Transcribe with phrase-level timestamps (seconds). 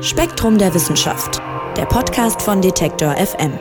[0.00, 1.40] Spektrum der Wissenschaft,
[1.76, 3.58] der Podcast von Detektor FM.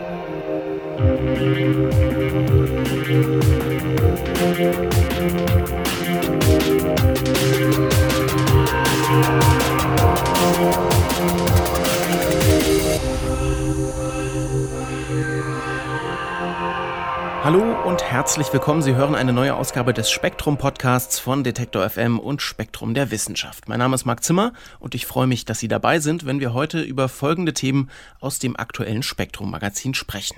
[17.44, 18.82] Hallo und herzlich willkommen.
[18.82, 23.68] Sie hören eine neue Ausgabe des Spektrum Podcasts von Detektor FM und Spektrum der Wissenschaft.
[23.68, 26.54] Mein Name ist Marc Zimmer und ich freue mich, dass Sie dabei sind, wenn wir
[26.54, 27.90] heute über folgende Themen
[28.22, 30.38] aus dem aktuellen Spektrum Magazin sprechen.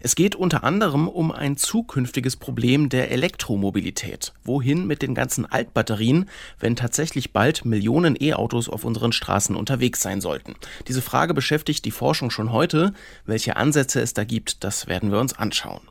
[0.00, 4.32] Es geht unter anderem um ein zukünftiges Problem der Elektromobilität.
[4.44, 10.20] Wohin mit den ganzen Altbatterien, wenn tatsächlich bald Millionen E-Autos auf unseren Straßen unterwegs sein
[10.20, 10.54] sollten?
[10.86, 12.94] Diese Frage beschäftigt die Forschung schon heute.
[13.26, 15.82] Welche Ansätze es da gibt, das werden wir uns anschauen.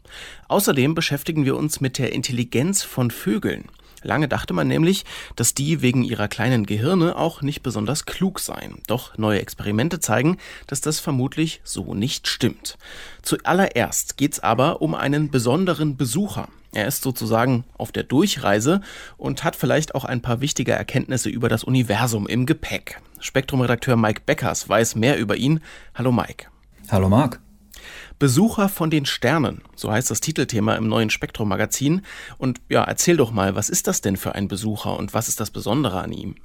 [0.47, 3.65] Außerdem beschäftigen wir uns mit der Intelligenz von Vögeln.
[4.03, 5.05] Lange dachte man nämlich,
[5.35, 8.81] dass die wegen ihrer kleinen Gehirne auch nicht besonders klug seien.
[8.87, 12.77] Doch neue Experimente zeigen, dass das vermutlich so nicht stimmt.
[13.23, 16.47] Zuallererst geht's aber um einen besonderen Besucher.
[16.73, 18.81] Er ist sozusagen auf der Durchreise
[19.17, 23.01] und hat vielleicht auch ein paar wichtige Erkenntnisse über das Universum im Gepäck.
[23.19, 25.61] Spektrumredakteur Mike Beckers weiß mehr über ihn.
[25.95, 26.47] Hallo Mike.
[26.89, 27.39] Hallo Marc.
[28.19, 32.01] Besucher von den Sternen, so heißt das Titelthema im neuen Spektrum-Magazin.
[32.37, 35.39] Und ja, erzähl doch mal, was ist das denn für ein Besucher und was ist
[35.39, 36.35] das Besondere an ihm?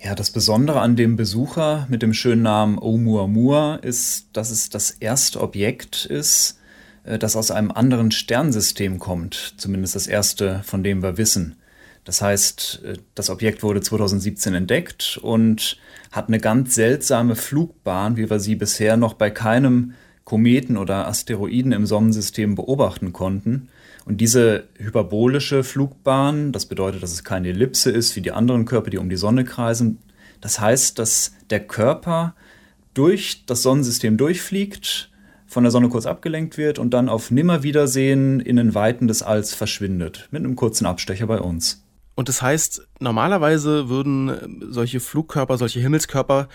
[0.00, 4.92] Ja, das Besondere an dem Besucher mit dem schönen Namen Oumuamua ist, dass es das
[4.92, 6.60] erste Objekt ist,
[7.02, 11.56] äh, das aus einem anderen Sternsystem kommt, zumindest das erste, von dem wir wissen.
[12.04, 15.78] Das heißt, äh, das Objekt wurde 2017 entdeckt und
[16.12, 19.94] hat eine ganz seltsame Flugbahn, wie wir sie bisher noch bei keinem
[20.28, 23.70] Kometen oder Asteroiden im Sonnensystem beobachten konnten.
[24.04, 28.90] Und diese hyperbolische Flugbahn, das bedeutet, dass es keine Ellipse ist wie die anderen Körper,
[28.90, 29.96] die um die Sonne kreisen.
[30.42, 32.34] Das heißt, dass der Körper
[32.92, 35.10] durch das Sonnensystem durchfliegt,
[35.46, 39.54] von der Sonne kurz abgelenkt wird und dann auf Nimmerwiedersehen in den Weiten des Alls
[39.54, 41.82] verschwindet, mit einem kurzen Abstecher bei uns.
[42.18, 46.48] Und das heißt, normalerweise würden äh, solche Flugkörper, solche Himmelskörper,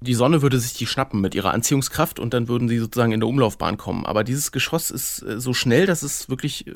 [0.00, 3.18] die Sonne würde sich die schnappen mit ihrer Anziehungskraft und dann würden sie sozusagen in
[3.18, 4.06] der Umlaufbahn kommen.
[4.06, 6.74] Aber dieses Geschoss ist äh, so schnell, dass es wirklich, äh,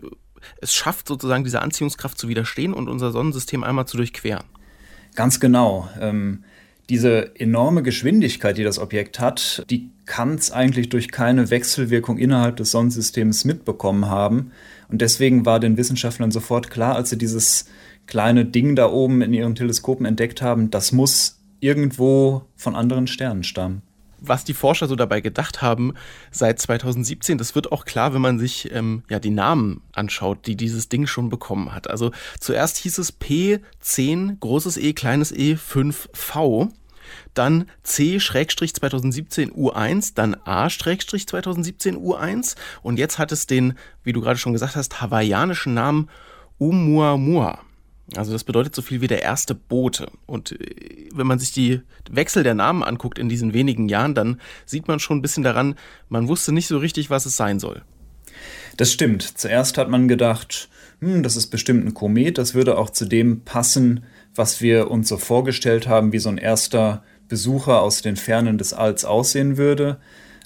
[0.61, 4.43] es schafft sozusagen diese Anziehungskraft zu widerstehen und unser Sonnensystem einmal zu durchqueren.
[5.15, 5.89] Ganz genau.
[6.01, 6.43] Ähm,
[6.89, 12.57] diese enorme Geschwindigkeit, die das Objekt hat, die kann es eigentlich durch keine Wechselwirkung innerhalb
[12.57, 14.51] des Sonnensystems mitbekommen haben.
[14.89, 17.67] Und deswegen war den Wissenschaftlern sofort klar, als sie dieses
[18.13, 23.43] kleine Ding da oben in ihren Teleskopen entdeckt haben, das muss irgendwo von anderen Sternen
[23.43, 23.81] stammen.
[24.21, 25.95] Was die Forscher so dabei gedacht haben
[26.31, 30.57] seit 2017, das wird auch klar, wenn man sich ähm, ja die Namen anschaut, die
[30.57, 31.89] dieses Ding schon bekommen hat.
[31.89, 36.69] Also zuerst hieß es P10 großes E kleines E 5V
[37.33, 44.53] dann C-2017 U1, dann A-2017 U1 und jetzt hat es den, wie du gerade schon
[44.53, 46.11] gesagt hast, hawaiianischen Namen
[46.59, 47.59] Umuamua.
[48.17, 50.11] Also das bedeutet so viel wie der erste Bote.
[50.27, 51.81] Und äh, wenn man sich die
[52.11, 55.77] Wechsel der Namen anguckt in diesen wenigen Jahren, dann sieht man schon ein bisschen daran,
[56.09, 57.83] man wusste nicht so richtig, was es sein soll.
[58.77, 59.23] Das stimmt.
[59.23, 60.69] Zuerst hat man gedacht,
[61.01, 64.05] hm, das ist bestimmt ein Komet, das würde auch zu dem passen,
[64.35, 68.73] was wir uns so vorgestellt haben, wie so ein erster Besucher aus den Fernen des
[68.73, 69.99] Alls aussehen würde.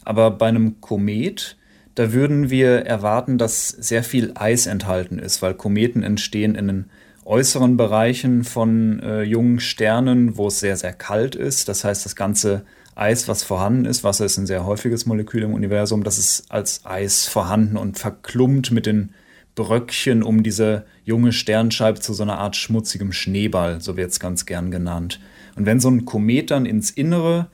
[0.05, 1.57] Aber bei einem Komet,
[1.95, 6.85] da würden wir erwarten, dass sehr viel Eis enthalten ist, weil Kometen entstehen in den
[7.27, 11.69] äußeren Bereichen von äh, jungen Sternen, wo es sehr, sehr kalt ist.
[11.69, 12.65] Das heißt, das ganze
[12.95, 16.87] Eis, was vorhanden ist, Wasser ist ein sehr häufiges Molekül im Universum, das ist als
[16.87, 19.11] Eis vorhanden und verklumpt mit den
[19.55, 24.47] Bröckchen um diese junge Sternscheibe zu so einer Art schmutzigem Schneeball, so wird es ganz
[24.47, 25.21] gern genannt.
[25.57, 27.49] Und wenn so ein Komet dann ins Innere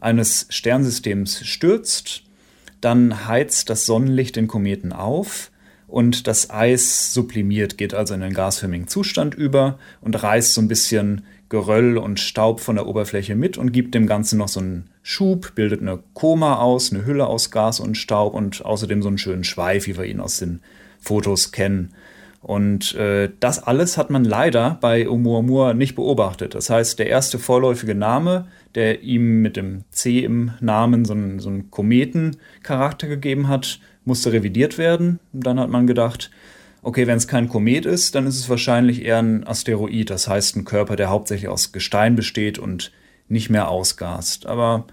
[0.00, 2.24] eines Sternsystems stürzt,
[2.80, 5.51] dann heizt das Sonnenlicht den Kometen auf
[5.92, 10.68] und das Eis sublimiert, geht also in den gasförmigen Zustand über und reißt so ein
[10.68, 14.88] bisschen Geröll und Staub von der Oberfläche mit und gibt dem Ganzen noch so einen
[15.02, 19.18] Schub, bildet eine Koma aus, eine Hülle aus Gas und Staub und außerdem so einen
[19.18, 20.62] schönen Schweif, wie wir ihn aus den
[20.98, 21.92] Fotos kennen.
[22.40, 26.54] Und äh, das alles hat man leider bei Oumuamua nicht beobachtet.
[26.54, 31.38] Das heißt, der erste vorläufige Name, der ihm mit dem C im Namen so einen,
[31.38, 35.18] so einen Kometencharakter gegeben hat, musste revidiert werden.
[35.32, 36.30] Und dann hat man gedacht,
[36.82, 40.56] okay, wenn es kein Komet ist, dann ist es wahrscheinlich eher ein Asteroid, das heißt
[40.56, 42.92] ein Körper, der hauptsächlich aus Gestein besteht und
[43.28, 44.46] nicht mehr ausgast.
[44.46, 44.86] Aber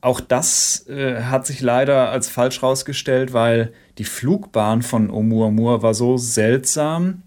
[0.00, 5.94] auch das äh, hat sich leider als falsch herausgestellt, weil die Flugbahn von Oumuamua war
[5.94, 7.22] so seltsam,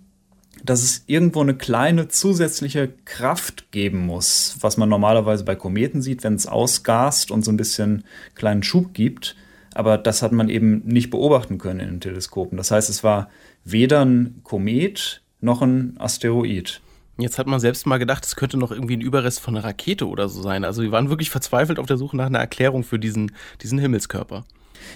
[0.63, 6.23] dass es irgendwo eine kleine zusätzliche Kraft geben muss, was man normalerweise bei Kometen sieht,
[6.23, 8.03] wenn es ausgast und so ein bisschen
[8.35, 9.35] kleinen Schub gibt.
[9.73, 12.57] Aber das hat man eben nicht beobachten können in den Teleskopen.
[12.57, 13.29] Das heißt, es war
[13.63, 16.81] weder ein Komet noch ein Asteroid.
[17.17, 20.07] Jetzt hat man selbst mal gedacht, es könnte noch irgendwie ein Überrest von einer Rakete
[20.07, 20.63] oder so sein.
[20.63, 23.31] Also wir waren wirklich verzweifelt auf der Suche nach einer Erklärung für diesen,
[23.61, 24.45] diesen Himmelskörper.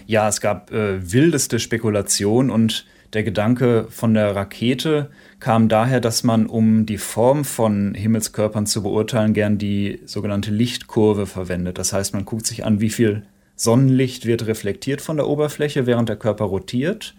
[0.07, 6.23] Ja, es gab äh, wildeste Spekulationen und der Gedanke von der Rakete kam daher, dass
[6.23, 11.77] man, um die Form von Himmelskörpern zu beurteilen, gern die sogenannte Lichtkurve verwendet.
[11.77, 13.23] Das heißt, man guckt sich an, wie viel
[13.55, 17.15] Sonnenlicht wird reflektiert von der Oberfläche, während der Körper rotiert.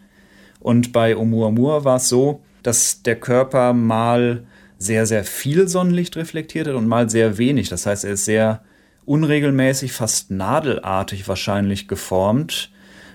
[0.60, 4.44] Und bei Oumuamua war es so, dass der Körper mal
[4.78, 7.68] sehr, sehr viel Sonnenlicht reflektiert hat und mal sehr wenig.
[7.68, 8.62] Das heißt, er ist sehr
[9.04, 12.70] unregelmäßig, fast nadelartig wahrscheinlich geformt.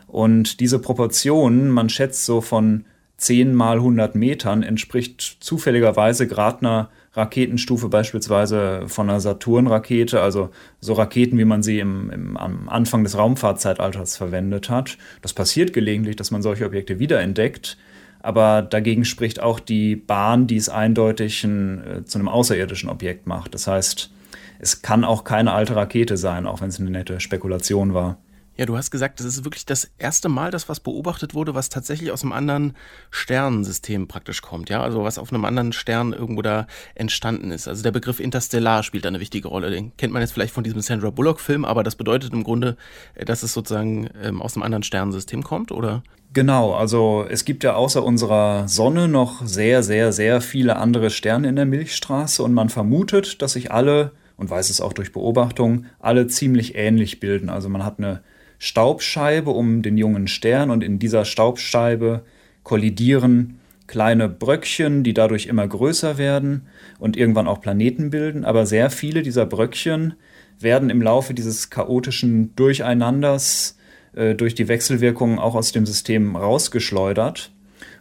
[0.08, 2.86] Und diese Proportionen, man schätzt so von
[3.18, 10.50] 10 mal 100 Metern, entspricht zufälligerweise gerade einer Raketenstufe beispielsweise von einer Saturn-Rakete, also
[10.80, 14.98] so Raketen, wie man sie im, im, am Anfang des Raumfahrtzeitalters verwendet hat.
[15.22, 17.78] Das passiert gelegentlich, dass man solche Objekte wiederentdeckt.
[18.22, 23.28] Aber dagegen spricht auch die Bahn, die es eindeutig ein, äh, zu einem außerirdischen Objekt
[23.28, 23.54] macht.
[23.56, 24.12] Das heißt,
[24.60, 28.18] es kann auch keine alte Rakete sein, auch wenn es eine nette Spekulation war.
[28.58, 31.70] Ja, du hast gesagt, das ist wirklich das erste Mal, dass was beobachtet wurde, was
[31.70, 32.76] tatsächlich aus einem anderen
[33.10, 37.68] Sternensystem praktisch kommt, ja, also was auf einem anderen Stern irgendwo da entstanden ist.
[37.68, 39.72] Also der Begriff Interstellar spielt da eine wichtige Rolle.
[39.72, 42.76] Den kennt man jetzt vielleicht von diesem Sandra Bullock-Film, aber das bedeutet im Grunde,
[43.16, 46.04] äh, dass es sozusagen ähm, aus einem anderen Sternensystem kommt, oder?
[46.34, 51.50] Genau, also es gibt ja außer unserer Sonne noch sehr, sehr, sehr viele andere Sterne
[51.50, 55.88] in der Milchstraße und man vermutet, dass sich alle, und weiß es auch durch Beobachtung,
[56.00, 57.50] alle ziemlich ähnlich bilden.
[57.50, 58.22] Also man hat eine
[58.64, 62.22] Staubscheibe um den jungen Stern und in dieser Staubscheibe
[62.62, 66.68] kollidieren kleine Bröckchen, die dadurch immer größer werden
[67.00, 68.46] und irgendwann auch Planeten bilden.
[68.46, 70.14] Aber sehr viele dieser Bröckchen
[70.60, 73.80] werden im Laufe dieses chaotischen Durcheinanders
[74.14, 77.52] äh, durch die Wechselwirkungen auch aus dem System rausgeschleudert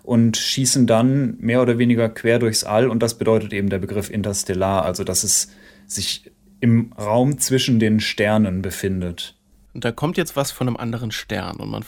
[0.03, 2.91] und schießen dann mehr oder weniger quer durchs All.
[2.91, 5.49] Und das bedeutet eben der Begriff interstellar, also dass es
[5.87, 6.31] sich
[6.61, 9.40] im Raum zwischen den Sternen befindet.
[9.75, 11.85] Und da kommt jetzt was von einem anderen Stern und man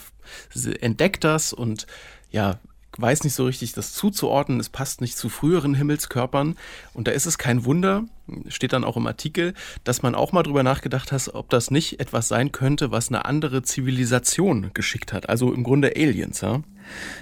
[0.79, 1.85] entdeckt das und
[2.31, 2.59] ja,
[2.97, 4.59] weiß nicht so richtig, das zuzuordnen.
[4.59, 6.55] Es passt nicht zu früheren Himmelskörpern.
[6.93, 8.05] Und da ist es kein Wunder,
[8.47, 9.53] steht dann auch im Artikel,
[9.83, 13.25] dass man auch mal drüber nachgedacht hat, ob das nicht etwas sein könnte, was eine
[13.25, 15.29] andere Zivilisation geschickt hat.
[15.29, 16.61] Also im Grunde Aliens, ja?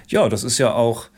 [0.08, 1.08] Ja, das ist ja auch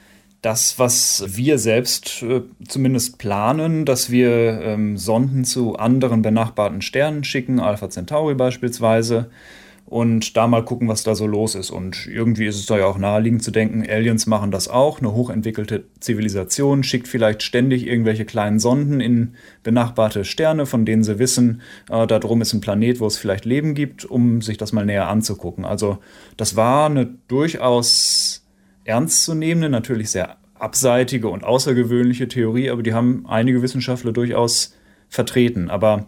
[0.44, 7.24] das, was wir selbst äh, zumindest planen, dass wir ähm, Sonden zu anderen benachbarten Sternen
[7.24, 9.30] schicken, Alpha Centauri beispielsweise,
[9.86, 11.70] und da mal gucken, was da so los ist.
[11.70, 15.12] Und irgendwie ist es da ja auch naheliegend zu denken, Aliens machen das auch, eine
[15.12, 21.60] hochentwickelte Zivilisation schickt vielleicht ständig irgendwelche kleinen Sonden in benachbarte Sterne, von denen sie wissen,
[21.90, 24.86] äh, da drum ist ein Planet, wo es vielleicht Leben gibt, um sich das mal
[24.86, 25.64] näher anzugucken.
[25.64, 25.98] Also
[26.36, 28.23] das war eine durchaus
[28.84, 34.74] ernstzunehmende, natürlich sehr abseitige und außergewöhnliche Theorie, aber die haben einige Wissenschaftler durchaus
[35.08, 35.70] vertreten.
[35.70, 36.06] Aber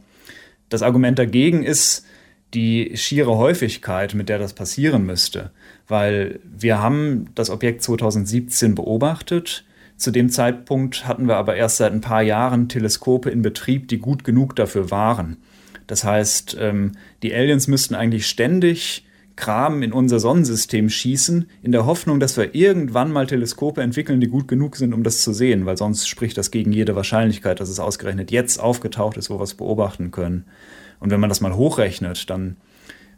[0.68, 2.06] das Argument dagegen ist
[2.54, 5.50] die schiere Häufigkeit, mit der das passieren müsste,
[5.88, 9.64] weil wir haben das Objekt 2017 beobachtet.
[9.96, 13.98] Zu dem Zeitpunkt hatten wir aber erst seit ein paar Jahren Teleskope in Betrieb, die
[13.98, 15.38] gut genug dafür waren.
[15.86, 21.84] Das heißt, ähm, die Aliens müssten eigentlich ständig Kram in unser Sonnensystem schießen, in der
[21.84, 25.66] Hoffnung, dass wir irgendwann mal Teleskope entwickeln, die gut genug sind, um das zu sehen,
[25.66, 29.44] weil sonst spricht das gegen jede Wahrscheinlichkeit, dass es ausgerechnet jetzt aufgetaucht ist, wo wir
[29.44, 30.46] es beobachten können.
[31.00, 32.56] Und wenn man das mal hochrechnet, dann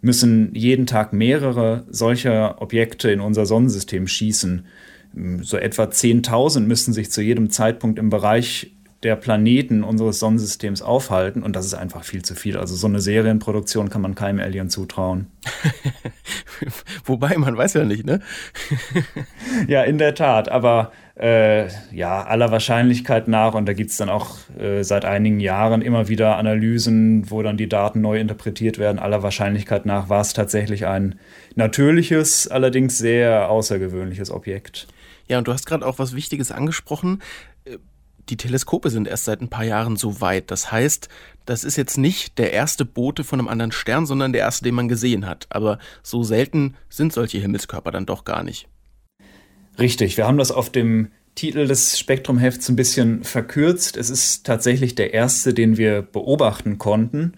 [0.00, 4.66] müssen jeden Tag mehrere solcher Objekte in unser Sonnensystem schießen.
[5.40, 8.72] So etwa 10.000 müssen sich zu jedem Zeitpunkt im Bereich
[9.04, 12.56] der Planeten unseres Sonnensystems aufhalten und das ist einfach viel zu viel.
[12.56, 15.28] Also so eine Serienproduktion kann man keinem Alien zutrauen.
[17.04, 18.20] Wobei, man weiß ja nicht, ne?
[19.68, 24.08] ja, in der Tat, aber äh, ja, aller Wahrscheinlichkeit nach, und da gibt es dann
[24.08, 28.98] auch äh, seit einigen Jahren immer wieder Analysen, wo dann die Daten neu interpretiert werden,
[28.98, 31.16] aller Wahrscheinlichkeit nach war es tatsächlich ein
[31.54, 34.88] natürliches, allerdings sehr außergewöhnliches Objekt.
[35.28, 37.20] Ja, und du hast gerade auch was Wichtiges angesprochen
[38.30, 40.50] die Teleskope sind erst seit ein paar Jahren so weit.
[40.50, 41.08] Das heißt,
[41.46, 44.74] das ist jetzt nicht der erste Bote von einem anderen Stern, sondern der erste, den
[44.74, 45.46] man gesehen hat.
[45.50, 48.68] Aber so selten sind solche Himmelskörper dann doch gar nicht.
[49.78, 53.96] Richtig, wir haben das auf dem Titel des Spektrumhefts ein bisschen verkürzt.
[53.96, 57.34] Es ist tatsächlich der erste, den wir beobachten konnten.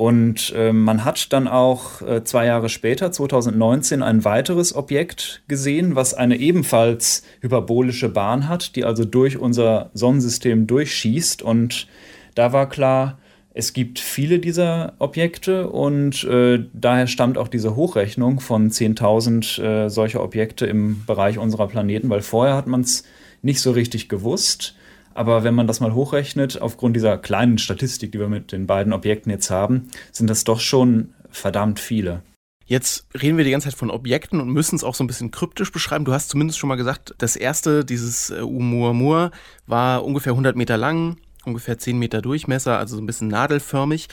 [0.00, 5.94] Und äh, man hat dann auch äh, zwei Jahre später, 2019, ein weiteres Objekt gesehen,
[5.94, 11.42] was eine ebenfalls hyperbolische Bahn hat, die also durch unser Sonnensystem durchschießt.
[11.42, 11.86] Und
[12.34, 13.18] da war klar,
[13.52, 19.90] es gibt viele dieser Objekte und äh, daher stammt auch diese Hochrechnung von 10.000 äh,
[19.90, 23.04] solcher Objekte im Bereich unserer Planeten, weil vorher hat man es
[23.42, 24.74] nicht so richtig gewusst.
[25.14, 28.92] Aber wenn man das mal hochrechnet, aufgrund dieser kleinen Statistik, die wir mit den beiden
[28.92, 32.22] Objekten jetzt haben, sind das doch schon verdammt viele.
[32.70, 35.32] Jetzt reden wir die ganze Zeit von Objekten und müssen es auch so ein bisschen
[35.32, 36.04] kryptisch beschreiben.
[36.04, 39.32] Du hast zumindest schon mal gesagt, das erste, dieses äh, Oumuamua,
[39.66, 44.06] war ungefähr 100 Meter lang, ungefähr 10 Meter Durchmesser, also so ein bisschen nadelförmig.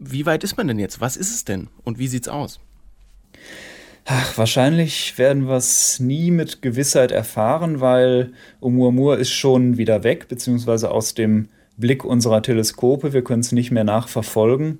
[0.00, 1.00] Wie weit ist man denn jetzt?
[1.00, 1.68] Was ist es denn?
[1.84, 2.58] Und wie sieht's aus?
[4.10, 10.28] Ach, wahrscheinlich werden wir es nie mit Gewissheit erfahren, weil Oumuamua ist schon wieder weg,
[10.28, 13.12] beziehungsweise aus dem Blick unserer Teleskope.
[13.12, 14.78] Wir können es nicht mehr nachverfolgen.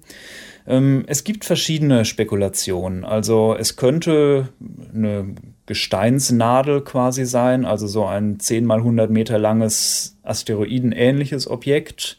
[0.66, 3.04] Ähm, es gibt verschiedene Spekulationen.
[3.04, 4.48] Also es könnte
[4.94, 5.34] eine
[5.66, 12.16] Gesteinsnadel quasi sein, also so ein 10 mal 100 Meter langes Asteroidenähnliches Objekt.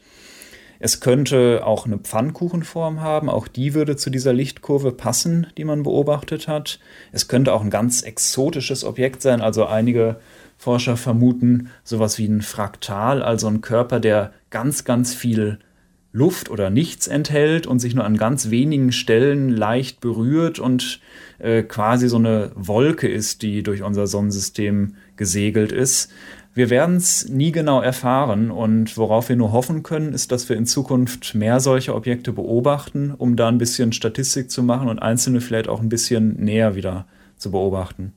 [0.79, 5.83] Es könnte auch eine Pfannkuchenform haben, auch die würde zu dieser Lichtkurve passen, die man
[5.83, 6.79] beobachtet hat.
[7.11, 10.19] Es könnte auch ein ganz exotisches Objekt sein, also einige
[10.57, 15.59] Forscher vermuten sowas wie ein Fraktal, also ein Körper, der ganz, ganz viel
[16.11, 21.01] Luft oder nichts enthält und sich nur an ganz wenigen Stellen leicht berührt und
[21.37, 26.11] äh, quasi so eine Wolke ist, die durch unser Sonnensystem gesegelt ist.
[26.59, 30.57] Wir werden es nie genau erfahren und worauf wir nur hoffen können, ist, dass wir
[30.57, 35.39] in Zukunft mehr solche Objekte beobachten, um da ein bisschen Statistik zu machen und einzelne
[35.39, 37.05] vielleicht auch ein bisschen näher wieder
[37.37, 38.11] zu beobachten.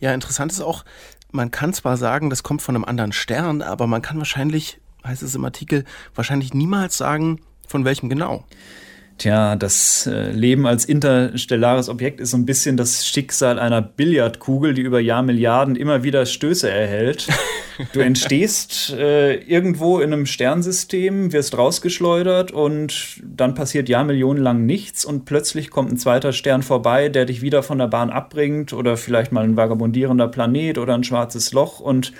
[0.00, 0.84] Ja, interessant ist auch,
[1.30, 5.22] man kann zwar sagen, das kommt von einem anderen Stern, aber man kann wahrscheinlich heißt
[5.22, 5.84] es im Artikel,
[6.16, 8.44] wahrscheinlich niemals sagen, von welchem genau.
[9.16, 14.74] Tja, das äh, Leben als interstellares Objekt ist so ein bisschen das Schicksal einer Billardkugel,
[14.74, 17.28] die über Jahrmilliarden immer wieder Stöße erhält.
[17.92, 25.04] Du entstehst äh, irgendwo in einem Sternsystem, wirst rausgeschleudert und dann passiert Jahrmillionen lang nichts
[25.04, 28.96] und plötzlich kommt ein zweiter Stern vorbei, der dich wieder von der Bahn abbringt oder
[28.96, 32.12] vielleicht mal ein vagabundierender Planet oder ein schwarzes Loch und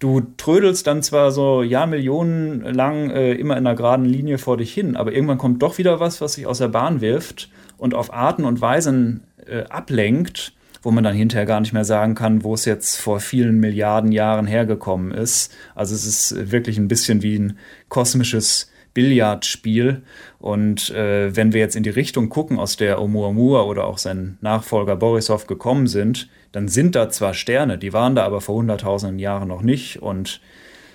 [0.00, 4.74] du trödelst dann zwar so Jahrmillionen lang äh, immer in einer geraden Linie vor dich
[4.74, 8.12] hin, aber irgendwann kommt doch wieder was, was sich aus der Bahn wirft und auf
[8.12, 10.52] Arten und Weisen äh, ablenkt,
[10.82, 14.10] wo man dann hinterher gar nicht mehr sagen kann, wo es jetzt vor vielen Milliarden
[14.10, 15.54] Jahren hergekommen ist.
[15.74, 17.58] Also es ist wirklich ein bisschen wie ein
[17.90, 20.02] kosmisches Billardspiel.
[20.38, 24.38] Und äh, wenn wir jetzt in die Richtung gucken, aus der Oumuamua oder auch sein
[24.40, 29.18] Nachfolger Borisov gekommen sind, dann sind da zwar Sterne, die waren da aber vor hunderttausenden
[29.18, 30.02] Jahren noch nicht.
[30.02, 30.40] Und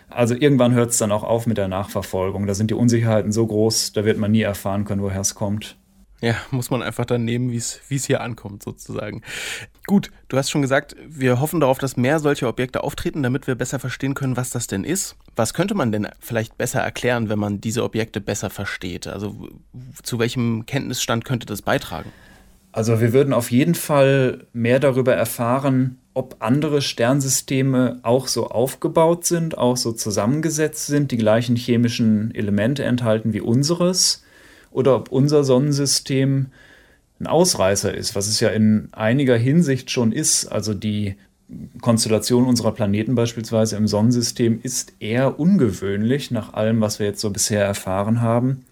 [0.09, 2.47] also irgendwann hört es dann auch auf mit der Nachverfolgung.
[2.47, 5.77] Da sind die Unsicherheiten so groß, da wird man nie erfahren können, woher es kommt.
[6.21, 9.21] Ja, muss man einfach dann nehmen, wie es hier ankommt, sozusagen.
[9.85, 13.55] Gut, du hast schon gesagt, wir hoffen darauf, dass mehr solche Objekte auftreten, damit wir
[13.55, 15.17] besser verstehen können, was das denn ist.
[15.35, 19.07] Was könnte man denn vielleicht besser erklären, wenn man diese Objekte besser versteht?
[19.07, 19.49] Also
[20.01, 22.11] zu welchem Kenntnisstand könnte das beitragen?
[22.75, 29.23] Also wir würden auf jeden Fall mehr darüber erfahren, ob andere Sternsysteme auch so aufgebaut
[29.23, 34.25] sind, auch so zusammengesetzt sind, die gleichen chemischen Elemente enthalten wie unseres
[34.71, 36.47] oder ob unser Sonnensystem
[37.21, 40.47] ein Ausreißer ist, was es ja in einiger Hinsicht schon ist.
[40.47, 41.15] Also die
[41.79, 47.29] Konstellation unserer Planeten beispielsweise im Sonnensystem ist eher ungewöhnlich nach allem, was wir jetzt so
[47.29, 48.65] bisher erfahren haben.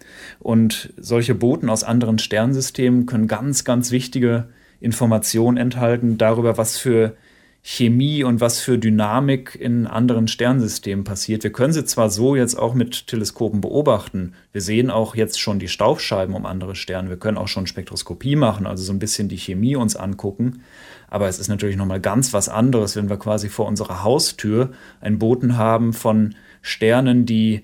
[0.44, 4.50] Und solche Boten aus anderen Sternsystemen können ganz, ganz wichtige
[4.82, 7.16] Informationen enthalten darüber, was für
[7.66, 11.46] Chemie und was für Dynamik in anderen Sternsystemen passiert.
[11.46, 14.34] Wir können sie zwar so jetzt auch mit Teleskopen beobachten.
[14.52, 17.08] Wir sehen auch jetzt schon die Staubscheiben um andere Sterne.
[17.08, 20.64] Wir können auch schon Spektroskopie machen, also so ein bisschen die Chemie uns angucken.
[21.10, 25.20] Aber es ist natürlich nochmal ganz was anderes, wenn wir quasi vor unserer Haustür einen
[25.20, 27.64] Boten haben von Sternen, die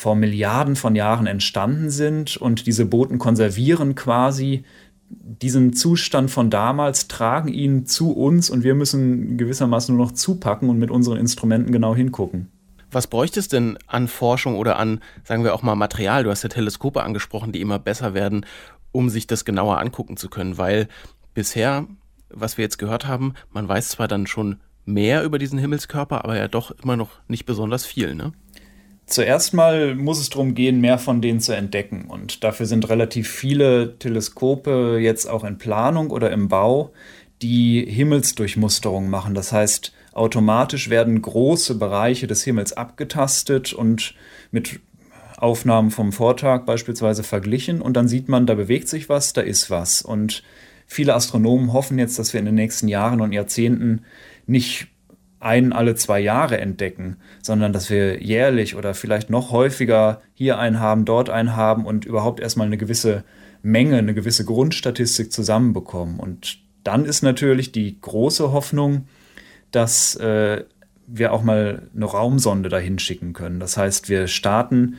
[0.00, 4.64] vor Milliarden von Jahren entstanden sind und diese Boten konservieren quasi
[5.10, 10.70] diesen Zustand von damals, tragen ihn zu uns und wir müssen gewissermaßen nur noch zupacken
[10.70, 12.50] und mit unseren Instrumenten genau hingucken.
[12.90, 16.24] Was bräuchte es denn an Forschung oder an, sagen wir auch mal, Material?
[16.24, 18.46] Du hast ja Teleskope angesprochen, die immer besser werden,
[18.92, 20.88] um sich das genauer angucken zu können, weil
[21.34, 21.86] bisher,
[22.30, 26.36] was wir jetzt gehört haben, man weiß zwar dann schon mehr über diesen Himmelskörper, aber
[26.36, 28.32] ja doch immer noch nicht besonders viel, ne?
[29.10, 32.04] Zuerst mal muss es darum gehen, mehr von denen zu entdecken.
[32.06, 36.92] Und dafür sind relativ viele Teleskope jetzt auch in Planung oder im Bau,
[37.42, 39.34] die Himmelsdurchmusterung machen.
[39.34, 44.14] Das heißt, automatisch werden große Bereiche des Himmels abgetastet und
[44.52, 44.78] mit
[45.36, 49.70] Aufnahmen vom Vortag beispielsweise verglichen und dann sieht man, da bewegt sich was, da ist
[49.70, 50.02] was.
[50.02, 50.44] Und
[50.86, 54.04] viele Astronomen hoffen jetzt, dass wir in den nächsten Jahren und Jahrzehnten
[54.46, 54.86] nicht
[55.40, 60.78] einen alle zwei Jahre entdecken, sondern dass wir jährlich oder vielleicht noch häufiger hier einen
[60.78, 63.24] haben, dort einen haben und überhaupt erstmal eine gewisse
[63.62, 66.20] Menge, eine gewisse Grundstatistik zusammenbekommen.
[66.20, 69.06] Und dann ist natürlich die große Hoffnung,
[69.70, 70.64] dass äh,
[71.06, 73.60] wir auch mal eine Raumsonde dahin schicken können.
[73.60, 74.96] Das heißt, wir starten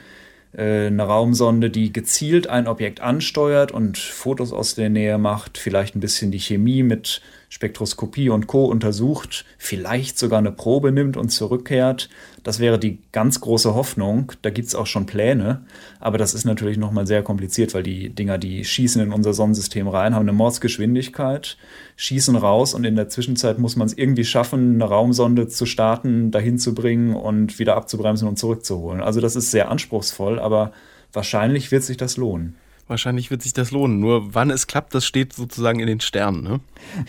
[0.54, 5.96] äh, eine Raumsonde, die gezielt ein Objekt ansteuert und Fotos aus der Nähe macht, vielleicht
[5.96, 7.22] ein bisschen die Chemie mit
[7.52, 8.64] Spektroskopie und Co.
[8.64, 12.10] untersucht, vielleicht sogar eine Probe nimmt und zurückkehrt.
[12.44, 14.32] Das wäre die ganz große Hoffnung.
[14.42, 15.66] Da gibt es auch schon Pläne,
[16.00, 19.90] aber das ist natürlich nochmal sehr kompliziert, weil die Dinger, die schießen in unser Sonnensystem
[19.90, 21.58] rein, haben eine Mordsgeschwindigkeit,
[21.98, 26.32] schießen raus und in der Zwischenzeit muss man es irgendwie schaffen, eine Raumsonde zu starten,
[26.32, 29.02] dahin zu bringen und wieder abzubremsen und zurückzuholen.
[29.02, 30.72] Also das ist sehr anspruchsvoll, aber
[31.12, 32.56] wahrscheinlich wird sich das lohnen.
[32.92, 34.02] Wahrscheinlich wird sich das lohnen.
[34.02, 36.44] Nur wann es klappt, das steht sozusagen in den Sternen.
[36.44, 36.60] Ne?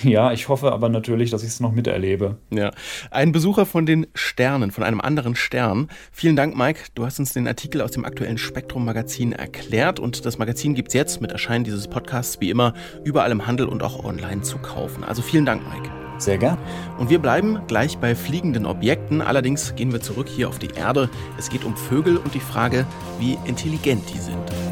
[0.05, 2.37] Ja, ich hoffe aber natürlich, dass ich es noch miterlebe.
[2.51, 2.71] Ja.
[3.11, 5.89] Ein Besucher von den Sternen, von einem anderen Stern.
[6.13, 6.83] Vielen Dank, Mike.
[6.95, 9.99] Du hast uns den Artikel aus dem aktuellen Spektrum-Magazin erklärt.
[9.99, 13.67] Und das Magazin gibt es jetzt mit Erscheinen dieses Podcasts wie immer überall im Handel
[13.67, 15.03] und auch online zu kaufen.
[15.03, 15.91] Also vielen Dank, Mike.
[16.19, 16.59] Sehr gern.
[16.97, 19.21] Und wir bleiben gleich bei fliegenden Objekten.
[19.21, 21.11] Allerdings gehen wir zurück hier auf die Erde.
[21.39, 22.87] Es geht um Vögel und die Frage,
[23.19, 24.72] wie intelligent die sind.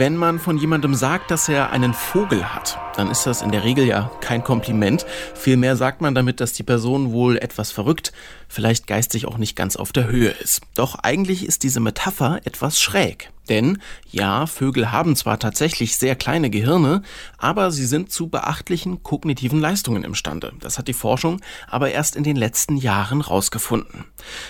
[0.00, 3.64] Wenn man von jemandem sagt, dass er einen Vogel hat, dann ist das in der
[3.64, 5.06] Regel ja kein Kompliment.
[5.34, 8.12] Vielmehr sagt man damit, dass die Person wohl etwas verrückt,
[8.48, 10.60] vielleicht geistig auch nicht ganz auf der Höhe ist.
[10.74, 13.30] Doch eigentlich ist diese Metapher etwas schräg.
[13.48, 13.78] Denn
[14.08, 17.02] ja, Vögel haben zwar tatsächlich sehr kleine Gehirne,
[17.36, 20.52] aber sie sind zu beachtlichen kognitiven Leistungen imstande.
[20.60, 24.04] Das hat die Forschung aber erst in den letzten Jahren rausgefunden.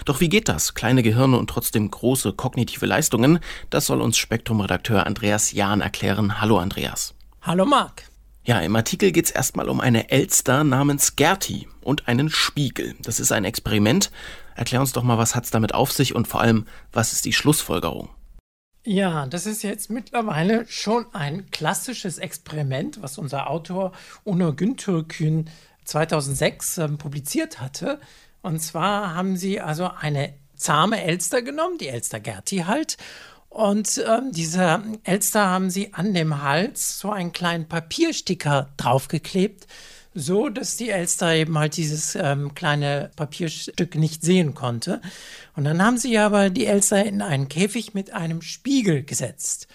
[0.04, 0.74] Doch wie geht das?
[0.74, 3.38] Kleine Gehirne und trotzdem große kognitive Leistungen?
[3.70, 6.40] Das soll uns Spektrum-Redakteur Andreas Jahn erklären.
[6.40, 7.14] Hallo Andreas.
[7.40, 8.09] Hallo Marc.
[8.50, 12.96] Ja, im Artikel geht es erstmal um eine Elster namens Gerti und einen Spiegel.
[13.00, 14.10] Das ist ein Experiment.
[14.56, 17.26] Erklär uns doch mal, was hat es damit auf sich und vor allem, was ist
[17.26, 18.08] die Schlussfolgerung?
[18.82, 23.92] Ja, das ist jetzt mittlerweile schon ein klassisches Experiment, was unser Autor
[24.24, 25.48] Uno Güntürkün
[25.84, 28.00] 2006 äh, publiziert hatte.
[28.42, 32.96] Und zwar haben sie also eine zahme Elster genommen, die Elster Gerti halt,
[33.50, 39.66] und ähm, diese Elster haben sie an dem Hals so einen kleinen Papiersticker draufgeklebt,
[40.14, 45.00] so dass die Elster eben halt dieses ähm, kleine Papierstück nicht sehen konnte.
[45.56, 49.66] Und dann haben sie aber die Elster in einen Käfig mit einem Spiegel gesetzt.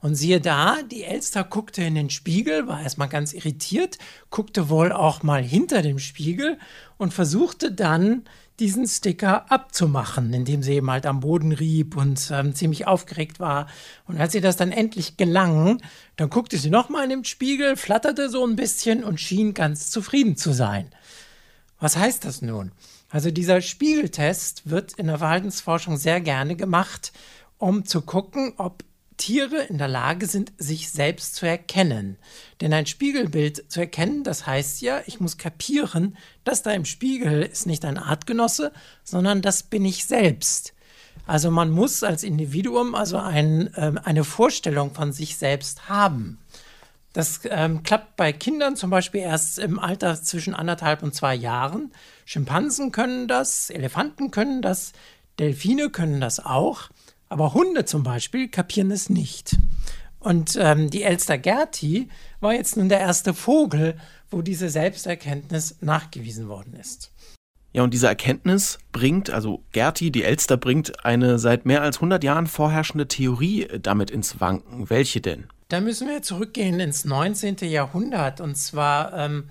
[0.00, 3.98] Und siehe da, die Elster guckte in den Spiegel, war erstmal ganz irritiert,
[4.30, 6.58] guckte wohl auch mal hinter dem Spiegel
[6.98, 8.24] und versuchte dann
[8.60, 13.66] diesen Sticker abzumachen, indem sie eben halt am Boden rieb und ähm, ziemlich aufgeregt war.
[14.06, 15.82] Und als ihr das dann endlich gelang,
[16.16, 20.36] dann guckte sie nochmal in den Spiegel, flatterte so ein bisschen und schien ganz zufrieden
[20.36, 20.86] zu sein.
[21.80, 22.72] Was heißt das nun?
[23.08, 27.12] Also dieser Spiegeltest wird in der Verhaltensforschung sehr gerne gemacht,
[27.58, 28.84] um zu gucken, ob
[29.16, 32.16] Tiere in der Lage sind, sich selbst zu erkennen.
[32.60, 37.42] Denn ein Spiegelbild zu erkennen, das heißt ja, ich muss kapieren, dass da im Spiegel
[37.42, 38.72] ist nicht ein Artgenosse,
[39.02, 40.74] sondern das bin ich selbst.
[41.26, 46.38] Also man muss als Individuum also ein, äh, eine Vorstellung von sich selbst haben.
[47.14, 51.92] Das ähm, klappt bei Kindern zum Beispiel erst im Alter zwischen anderthalb und zwei Jahren.
[52.24, 54.92] Schimpansen können das, Elefanten können das,
[55.38, 56.90] Delfine können das auch.
[57.28, 59.56] Aber Hunde zum Beispiel kapieren es nicht.
[60.20, 62.08] Und ähm, die Elster Gerti
[62.40, 63.96] war jetzt nun der erste Vogel,
[64.30, 67.12] wo diese Selbsterkenntnis nachgewiesen worden ist.
[67.74, 72.22] Ja, und diese Erkenntnis bringt, also Gerti, die Elster, bringt eine seit mehr als 100
[72.22, 74.88] Jahren vorherrschende Theorie damit ins Wanken.
[74.88, 75.48] Welche denn?
[75.68, 77.56] Da müssen wir zurückgehen ins 19.
[77.62, 78.40] Jahrhundert.
[78.40, 79.48] Und zwar ähm,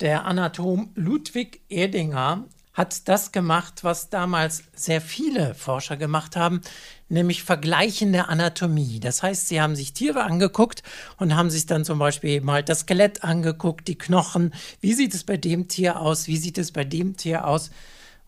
[0.00, 2.44] der Anatom Ludwig Erdinger
[2.76, 6.60] hat das gemacht, was damals sehr viele Forscher gemacht haben,
[7.08, 9.00] nämlich vergleichende Anatomie.
[9.00, 10.82] Das heißt, sie haben sich Tiere angeguckt
[11.16, 14.52] und haben sich dann zum Beispiel mal das Skelett angeguckt, die Knochen.
[14.82, 16.26] Wie sieht es bei dem Tier aus?
[16.26, 17.70] Wie sieht es bei dem Tier aus?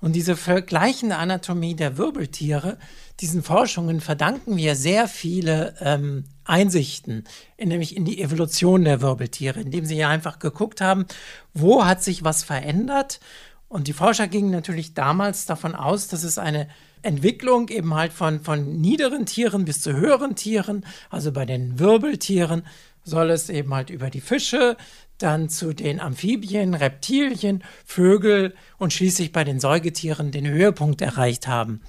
[0.01, 2.79] Und diese vergleichende Anatomie der Wirbeltiere,
[3.21, 7.25] diesen Forschungen verdanken wir sehr viele ähm, Einsichten,
[7.57, 11.05] in, nämlich in die Evolution der Wirbeltiere, indem sie ja einfach geguckt haben,
[11.53, 13.19] wo hat sich was verändert.
[13.69, 16.69] Und die Forscher gingen natürlich damals davon aus, dass es eine
[17.03, 22.63] Entwicklung eben halt von, von niederen Tieren bis zu höheren Tieren, also bei den Wirbeltieren
[23.05, 24.77] soll es eben halt über die Fische,
[25.19, 31.83] dann zu den Amphibien, Reptilien, Vögel und schließlich bei den Säugetieren den Höhepunkt erreicht haben.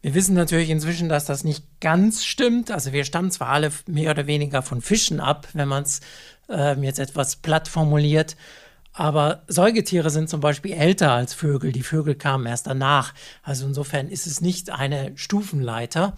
[0.00, 2.72] Wir wissen natürlich inzwischen, dass das nicht ganz stimmt.
[2.72, 6.00] Also wir stammen zwar alle mehr oder weniger von Fischen ab, wenn man es
[6.48, 8.36] äh, jetzt etwas platt formuliert,
[8.92, 11.72] aber Säugetiere sind zum Beispiel älter als Vögel.
[11.72, 13.14] Die Vögel kamen erst danach.
[13.42, 16.14] Also insofern ist es nicht eine Stufenleiter.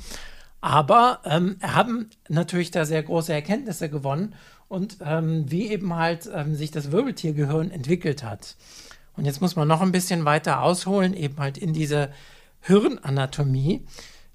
[0.61, 4.35] Aber ähm, haben natürlich da sehr große Erkenntnisse gewonnen
[4.69, 8.57] und ähm, wie eben halt ähm, sich das Wirbeltiergehirn entwickelt hat.
[9.17, 12.11] Und jetzt muss man noch ein bisschen weiter ausholen, eben halt in diese
[12.63, 13.85] Hirnanatomie.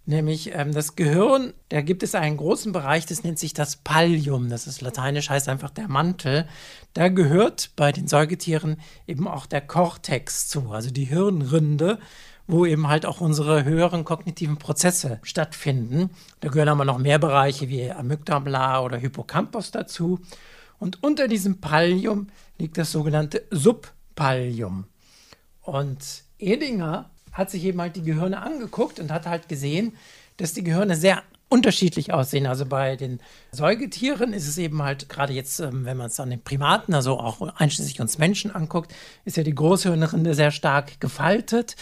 [0.10, 4.50] Nämlich ähm, das Gehirn, da gibt es einen großen Bereich, das nennt sich das Pallium.
[4.50, 6.48] Das ist lateinisch, heißt einfach der Mantel.
[6.96, 12.00] Da gehört bei den Säugetieren eben auch der Kortex zu, also die Hirnrinde
[12.48, 16.10] wo eben halt auch unsere höheren kognitiven Prozesse stattfinden.
[16.40, 20.20] Da gehören aber noch mehr Bereiche wie Amygdala oder Hippocampus dazu.
[20.80, 22.26] Und unter diesem Pallium
[22.58, 24.86] liegt das sogenannte Subpallium.
[25.62, 29.94] Und Edinger hat sich eben halt die Gehirne angeguckt und hat halt gesehen,
[30.38, 32.46] dass die Gehirne sehr unterschiedlich aussehen.
[32.46, 33.20] Also bei den
[33.52, 37.20] Säugetieren ist es eben halt, gerade jetzt, ähm, wenn man es an den Primaten, also
[37.20, 38.94] auch einschließlich uns Menschen anguckt,
[39.26, 41.76] ist ja die Großhirnrinde sehr stark gefaltet.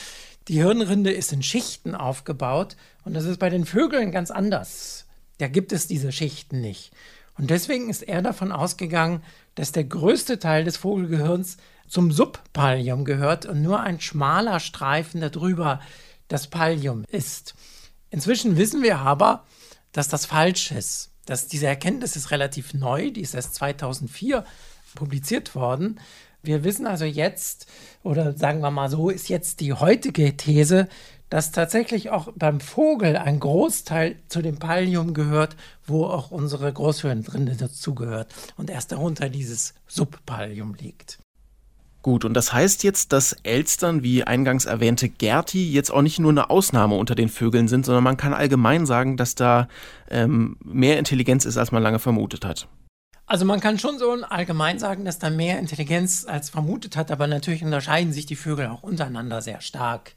[0.47, 5.05] Die Hirnrinde ist in Schichten aufgebaut und das ist bei den Vögeln ganz anders.
[5.39, 6.91] Da gibt es diese Schichten nicht.
[7.37, 9.21] Und deswegen ist er davon ausgegangen,
[9.55, 15.79] dass der größte Teil des Vogelgehirns zum Subpallium gehört und nur ein schmaler Streifen darüber
[16.27, 17.55] das Pallium ist.
[18.09, 19.45] Inzwischen wissen wir aber,
[19.91, 21.11] dass das falsch ist.
[21.25, 24.45] Dass diese Erkenntnis ist relativ neu, die ist erst 2004
[24.95, 25.99] publiziert worden.
[26.41, 27.67] Wir wissen also jetzt,
[28.03, 30.87] oder sagen wir mal so, ist jetzt die heutige These,
[31.29, 37.57] dass tatsächlich auch beim Vogel ein Großteil zu dem Pallium gehört, wo auch unsere Großhirnrinde
[37.57, 41.19] dazugehört und erst darunter dieses Subpallium liegt.
[42.07, 46.31] Gut, und das heißt jetzt, dass Elstern, wie eingangs erwähnte Gerti, jetzt auch nicht nur
[46.31, 49.67] eine Ausnahme unter den Vögeln sind, sondern man kann allgemein sagen, dass da
[50.09, 52.69] ähm, mehr Intelligenz ist, als man lange vermutet hat.
[53.25, 57.27] Also man kann schon so allgemein sagen, dass da mehr Intelligenz als vermutet hat, aber
[57.27, 60.13] natürlich unterscheiden sich die Vögel auch untereinander sehr stark.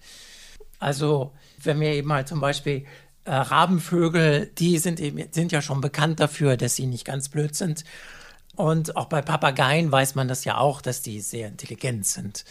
[0.79, 2.85] Also wenn wir eben halt zum Beispiel
[3.25, 7.57] äh, Rabenvögel, die sind, eben, sind ja schon bekannt dafür, dass sie nicht ganz blöd
[7.57, 7.83] sind.
[8.61, 12.45] Und auch bei Papageien weiß man das ja auch, dass die sehr intelligent sind.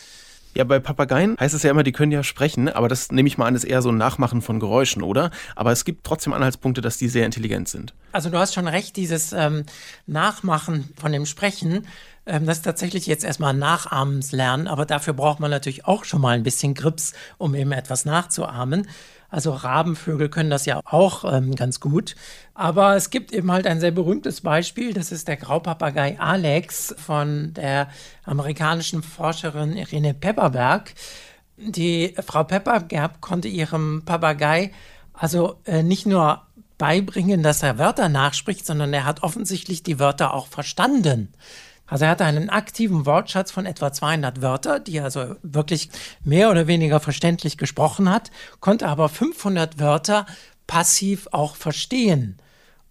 [0.55, 3.37] Ja, bei Papageien heißt es ja immer, die können ja sprechen, aber das nehme ich
[3.37, 5.29] mal an, ist eher so ein Nachmachen von Geräuschen, oder?
[5.55, 7.93] Aber es gibt trotzdem Anhaltspunkte, dass die sehr intelligent sind.
[8.11, 9.65] Also du hast schon recht, dieses ähm,
[10.07, 11.85] Nachmachen von dem Sprechen,
[12.25, 16.35] ähm, das ist tatsächlich jetzt erstmal Nachahmenslernen, aber dafür braucht man natürlich auch schon mal
[16.35, 18.87] ein bisschen Grips, um eben etwas nachzuahmen.
[19.29, 22.15] Also Rabenvögel können das ja auch ähm, ganz gut.
[22.53, 24.93] Aber es gibt eben halt ein sehr berühmtes Beispiel.
[24.93, 27.89] Das ist der Graupapagei Alex von der
[28.25, 30.93] amerikanischen Forscherin Irene Pepperberg.
[31.57, 34.71] Die Frau Pepperberg konnte ihrem Papagei
[35.13, 36.41] also äh, nicht nur
[36.77, 41.33] beibringen, dass er Wörter nachspricht, sondern er hat offensichtlich die Wörter auch verstanden.
[41.89, 45.89] Also er hatte einen aktiven Wortschatz von etwa 200 Wörter, die er also wirklich
[46.23, 50.25] mehr oder weniger verständlich gesprochen hat, konnte aber 500 Wörter
[50.67, 52.37] passiv auch verstehen.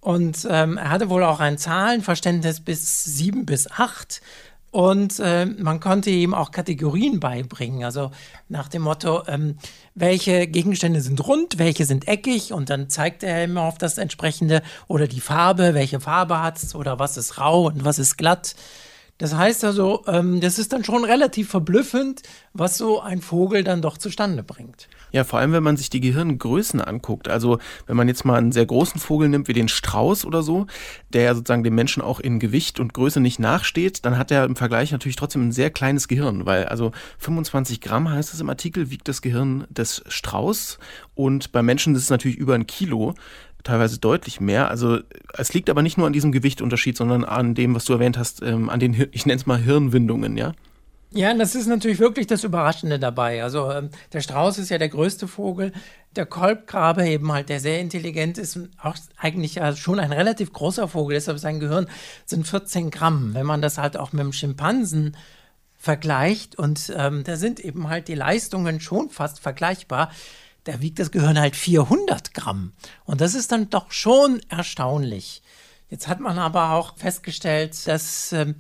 [0.01, 4.21] Und ähm, er hatte wohl auch ein Zahlenverständnis bis sieben bis acht.
[4.71, 7.85] Und äh, man konnte ihm auch Kategorien beibringen.
[7.85, 8.11] Also
[8.49, 9.57] nach dem Motto, ähm,
[9.95, 12.53] welche Gegenstände sind rund, welche sind eckig.
[12.53, 16.75] Und dann zeigt er immer auf das entsprechende oder die Farbe, welche Farbe hat es
[16.75, 18.55] oder was ist rau und was ist glatt.
[19.19, 23.83] Das heißt also, ähm, das ist dann schon relativ verblüffend, was so ein Vogel dann
[23.83, 24.89] doch zustande bringt.
[25.11, 27.29] Ja, vor allem, wenn man sich die Gehirngrößen anguckt.
[27.29, 30.67] Also, wenn man jetzt mal einen sehr großen Vogel nimmt, wie den Strauß oder so,
[31.13, 34.45] der ja sozusagen dem Menschen auch in Gewicht und Größe nicht nachsteht, dann hat er
[34.45, 38.49] im Vergleich natürlich trotzdem ein sehr kleines Gehirn, weil also 25 Gramm heißt es im
[38.49, 40.79] Artikel, wiegt das Gehirn des Strauß
[41.15, 43.15] und bei Menschen ist es natürlich über ein Kilo
[43.65, 44.71] teilweise deutlich mehr.
[44.71, 44.99] Also
[45.35, 48.43] es liegt aber nicht nur an diesem Gewichtunterschied, sondern an dem, was du erwähnt hast,
[48.43, 50.53] ähm, an den, ich nenne es mal Hirnwindungen, ja?
[51.11, 53.43] Ja, das ist natürlich wirklich das Überraschende dabei.
[53.43, 55.73] Also ähm, der Strauß ist ja der größte Vogel,
[56.17, 60.87] der Kolbgrabe eben halt, der sehr intelligent ist und auch eigentlich schon ein relativ großer
[60.87, 61.89] Vogel aber sein Gehirn
[62.27, 63.33] sind 14 Gramm.
[63.33, 65.17] Wenn man das halt auch mit dem Schimpansen
[65.79, 70.11] vergleicht und ähm, da sind eben halt die Leistungen schon fast vergleichbar,
[70.65, 72.73] da wiegt das Gehirn halt 400 Gramm.
[73.05, 75.43] Und das ist dann doch schon erstaunlich.
[75.91, 78.57] Jetzt hat man aber auch festgestellt, dass ähm,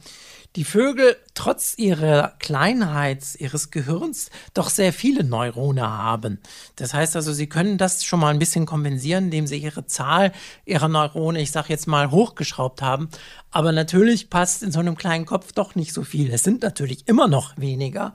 [0.56, 6.40] die Vögel trotz ihrer Kleinheit ihres Gehirns doch sehr viele Neurone haben.
[6.76, 10.32] Das heißt also, sie können das schon mal ein bisschen kompensieren, indem sie ihre Zahl
[10.64, 13.10] ihrer Neurone, ich sage jetzt mal, hochgeschraubt haben.
[13.50, 16.32] Aber natürlich passt in so einem kleinen Kopf doch nicht so viel.
[16.32, 18.14] Es sind natürlich immer noch weniger.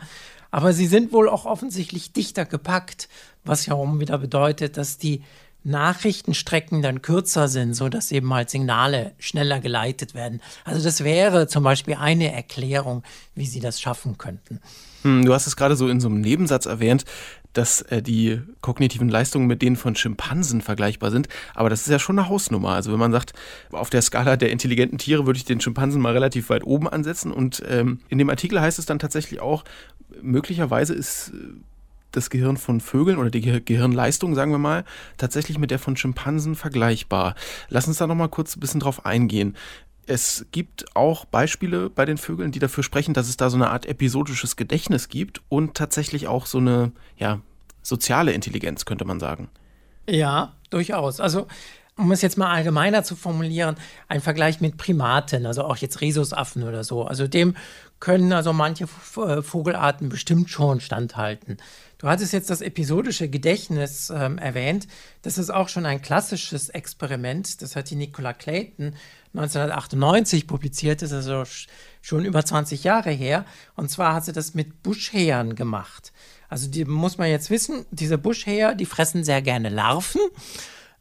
[0.53, 3.09] Aber sie sind wohl auch offensichtlich dichter gepackt,
[3.43, 5.23] was ja auch wieder bedeutet, dass die
[5.63, 10.41] Nachrichtenstrecken dann kürzer sind, so dass eben halt Signale schneller geleitet werden.
[10.63, 13.01] Also das wäre zum Beispiel eine Erklärung,
[13.33, 14.59] wie sie das schaffen könnten.
[15.01, 17.03] Hm, du hast es gerade so in so einem Nebensatz erwähnt,
[17.53, 21.27] dass äh, die kognitiven Leistungen mit denen von Schimpansen vergleichbar sind.
[21.53, 22.69] Aber das ist ja schon eine Hausnummer.
[22.69, 23.33] Also wenn man sagt,
[23.71, 27.31] auf der Skala der intelligenten Tiere würde ich den Schimpansen mal relativ weit oben ansetzen.
[27.31, 29.63] Und ähm, in dem Artikel heißt es dann tatsächlich auch,
[30.21, 31.37] möglicherweise ist äh,
[32.11, 34.85] das Gehirn von Vögeln oder die Gehirnleistung, sagen wir mal,
[35.17, 37.35] tatsächlich mit der von Schimpansen vergleichbar.
[37.69, 39.55] Lass uns da nochmal kurz ein bisschen drauf eingehen.
[40.05, 43.69] Es gibt auch Beispiele bei den Vögeln, die dafür sprechen, dass es da so eine
[43.69, 47.39] Art episodisches Gedächtnis gibt und tatsächlich auch so eine, ja,
[47.81, 49.49] soziale Intelligenz, könnte man sagen.
[50.07, 51.19] Ja, durchaus.
[51.19, 51.47] Also
[51.95, 53.75] um es jetzt mal allgemeiner zu formulieren,
[54.07, 57.03] ein Vergleich mit Primaten, also auch jetzt Rhesusaffen oder so.
[57.03, 57.55] Also dem
[57.99, 58.85] können also manche
[59.17, 61.57] äh, Vogelarten bestimmt schon standhalten.
[61.99, 64.87] Du hattest jetzt das episodische Gedächtnis ähm, erwähnt.
[65.21, 67.61] Das ist auch schon ein klassisches Experiment.
[67.61, 68.95] Das hat die Nicola Clayton
[69.33, 71.01] 1998 publiziert.
[71.01, 71.43] Ist also
[72.01, 73.45] schon über 20 Jahre her.
[73.75, 76.13] Und zwar hat sie das mit Buschhähern gemacht.
[76.49, 80.21] Also die muss man jetzt wissen, diese Buschhäher, die fressen sehr gerne Larven.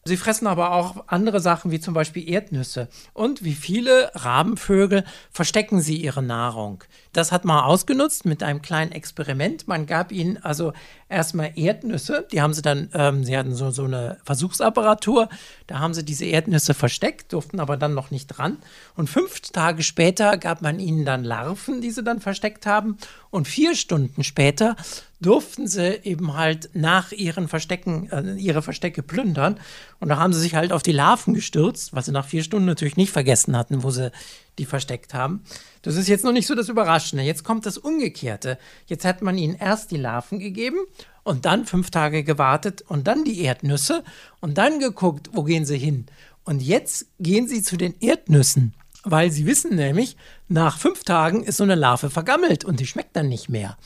[0.05, 2.89] Sie fressen aber auch andere Sachen wie zum Beispiel Erdnüsse.
[3.13, 6.83] Und wie viele Rabenvögel verstecken sie ihre Nahrung.
[7.13, 9.69] Das hat man ausgenutzt mit einem kleinen Experiment.
[9.69, 10.73] Man gab ihnen also
[11.11, 12.27] erstmal Erdnüsse.
[12.33, 15.29] Die haben sie dann, ähm, sie hatten so, so eine Versuchsapparatur.
[15.67, 18.57] Da haben sie diese Erdnüsse versteckt, durften aber dann noch nicht dran.
[18.97, 22.97] Und fünf Tage später gab man ihnen dann Larven, die sie dann versteckt haben.
[23.31, 24.77] Und vier Stunden später
[25.21, 29.61] durften sie eben halt nach ihren Verstecken, äh, ihre Verstecke plündern.
[30.01, 32.67] Und da haben sie sich halt auf die Larven gestürzt, was sie nach vier Stunden
[32.67, 34.11] natürlich nicht vergessen hatten, wo sie
[34.59, 35.43] die versteckt haben.
[35.83, 37.25] Das ist jetzt noch nicht so das Überraschende.
[37.25, 38.59] Jetzt kommt das Umgekehrte.
[38.87, 40.79] Jetzt hat man ihnen erst die Larven gegeben
[41.23, 44.05] und dann fünf Tage gewartet und dann die Erdnüsse
[44.41, 46.07] und dann geguckt, wo gehen sie hin.
[46.45, 50.17] Und jetzt gehen sie zu den Erdnüssen, weil sie wissen nämlich,
[50.49, 53.77] nach fünf Tagen ist so eine Larve vergammelt und die schmeckt dann nicht mehr.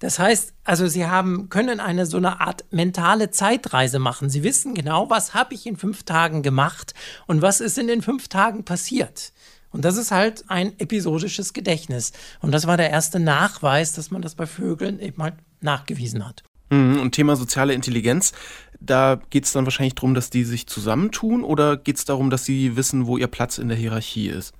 [0.00, 4.28] Das heißt, also sie haben, können eine so eine Art mentale Zeitreise machen.
[4.28, 6.92] Sie wissen genau, was habe ich in fünf Tagen gemacht
[7.26, 9.32] und was ist in den fünf Tagen passiert.
[9.74, 12.12] Und das ist halt ein episodisches Gedächtnis.
[12.40, 16.44] Und das war der erste Nachweis, dass man das bei Vögeln eben halt nachgewiesen hat.
[16.70, 18.32] Mhm, und Thema soziale Intelligenz,
[18.80, 22.44] da geht es dann wahrscheinlich darum, dass die sich zusammentun oder geht es darum, dass
[22.44, 24.54] sie wissen, wo ihr Platz in der Hierarchie ist?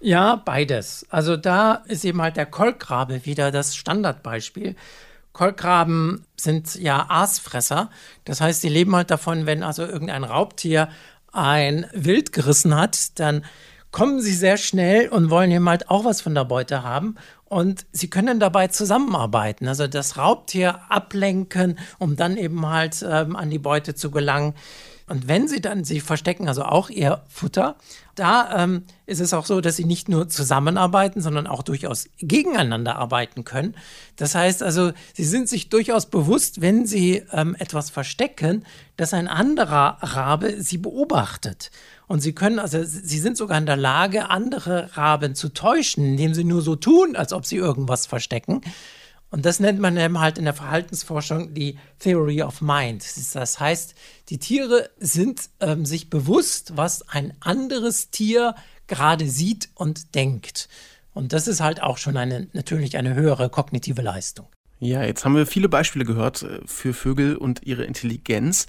[0.00, 1.04] Ja, beides.
[1.10, 4.76] Also da ist eben halt der Kolkrabe wieder das Standardbeispiel.
[5.34, 7.90] Kolkraben sind ja Aasfresser.
[8.24, 10.88] Das heißt, sie leben halt davon, wenn also irgendein Raubtier
[11.32, 13.44] ein Wild gerissen hat, dann
[13.94, 17.14] kommen sie sehr schnell und wollen eben halt auch was von der Beute haben.
[17.44, 23.50] Und sie können dabei zusammenarbeiten, also das Raubtier ablenken, um dann eben halt ähm, an
[23.50, 24.54] die Beute zu gelangen.
[25.06, 27.76] Und wenn sie dann, sie verstecken also auch ihr Futter,
[28.16, 32.96] da ähm, ist es auch so, dass sie nicht nur zusammenarbeiten, sondern auch durchaus gegeneinander
[32.96, 33.76] arbeiten können.
[34.16, 38.64] Das heißt also, sie sind sich durchaus bewusst, wenn sie ähm, etwas verstecken,
[38.96, 41.70] dass ein anderer Rabe sie beobachtet.
[42.06, 46.34] Und sie können, also sie sind sogar in der Lage, andere Raben zu täuschen, indem
[46.34, 48.60] sie nur so tun, als ob sie irgendwas verstecken.
[49.30, 53.04] Und das nennt man eben halt in der Verhaltensforschung die Theory of Mind.
[53.34, 53.94] Das heißt,
[54.28, 58.54] die Tiere sind ähm, sich bewusst, was ein anderes Tier
[58.86, 60.68] gerade sieht und denkt.
[61.14, 64.46] Und das ist halt auch schon eine, natürlich eine höhere kognitive Leistung.
[64.78, 68.66] Ja, jetzt haben wir viele Beispiele gehört äh, für Vögel und ihre Intelligenz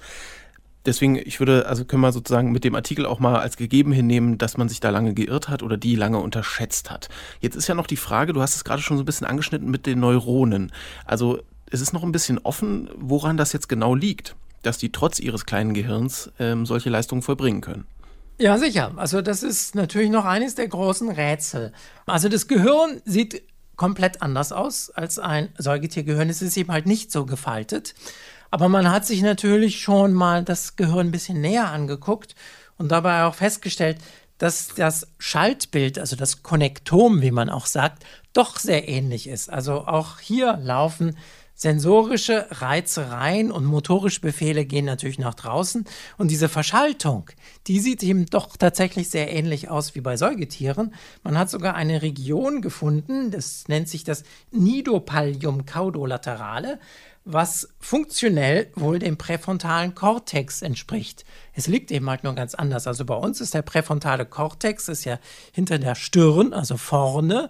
[0.86, 4.38] deswegen, ich würde, also können wir sozusagen mit dem Artikel auch mal als gegeben hinnehmen,
[4.38, 7.10] dass man sich da lange geirrt hat oder die lange unterschätzt hat.
[7.41, 9.69] Jetzt ist ja noch die Frage, du hast es gerade schon so ein bisschen angeschnitten
[9.69, 10.71] mit den Neuronen.
[11.06, 11.39] Also
[11.71, 15.45] es ist noch ein bisschen offen, woran das jetzt genau liegt, dass die trotz ihres
[15.45, 17.86] kleinen Gehirns ähm, solche Leistungen vollbringen können.
[18.38, 18.91] Ja, sicher.
[18.98, 21.71] Also das ist natürlich noch eines der großen Rätsel.
[22.06, 23.43] Also das Gehirn sieht
[23.76, 26.30] komplett anders aus als ein Säugetiergehirn.
[26.30, 27.95] Es ist eben halt nicht so gefaltet.
[28.56, 32.36] Aber man hat sich natürlich schon mal das Gehirn ein bisschen näher angeguckt
[32.78, 33.98] und dabei auch festgestellt,
[34.38, 39.50] dass das Schaltbild, also das Konnektom, wie man auch sagt, doch sehr ähnlich ist.
[39.50, 41.18] Also auch hier laufen
[41.54, 45.84] sensorische Reizereien und motorische Befehle gehen natürlich nach draußen.
[46.18, 47.30] Und diese Verschaltung,
[47.68, 50.94] die sieht eben doch tatsächlich sehr ähnlich aus wie bei Säugetieren.
[51.24, 56.80] Man hat sogar eine Region gefunden, das nennt sich das Nidopallium caudolaterale,
[57.25, 61.25] was funktionell wohl dem präfrontalen Kortex entspricht.
[61.53, 62.88] Es liegt eben halt nur ganz anders.
[62.88, 65.19] Also bei uns ist der präfrontale Kortex ist ja
[65.51, 67.49] hinter der Stirn, also vorne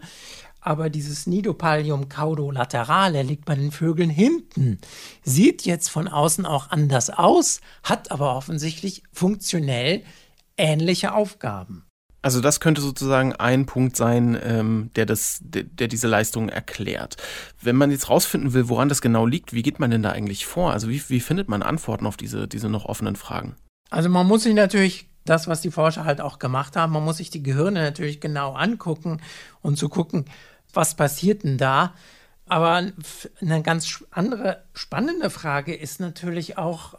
[0.65, 4.79] aber dieses Nidopallium caudolaterale liegt bei den Vögeln hinten.
[5.23, 10.03] Sieht jetzt von außen auch anders aus, hat aber offensichtlich funktionell
[10.57, 11.84] ähnliche Aufgaben.
[12.25, 17.17] Also das könnte sozusagen ein Punkt sein, ähm, der, das, der, der, diese Leistung erklärt.
[17.61, 20.47] Wenn man jetzt rausfinden will, woran das genau liegt, wie geht man denn da eigentlich
[20.47, 20.73] vor?
[20.73, 23.55] Also wie, wie findet man Antworten auf diese, diese noch offenen Fragen?
[23.91, 27.17] Also man muss sich natürlich das, was die Forscher halt auch gemacht haben, man muss
[27.17, 29.21] sich die Gehirne natürlich genau angucken
[29.61, 30.25] und zu gucken,
[30.73, 31.93] was passiert denn da?
[32.47, 32.91] Aber
[33.39, 36.95] eine ganz andere spannende Frage ist natürlich auch,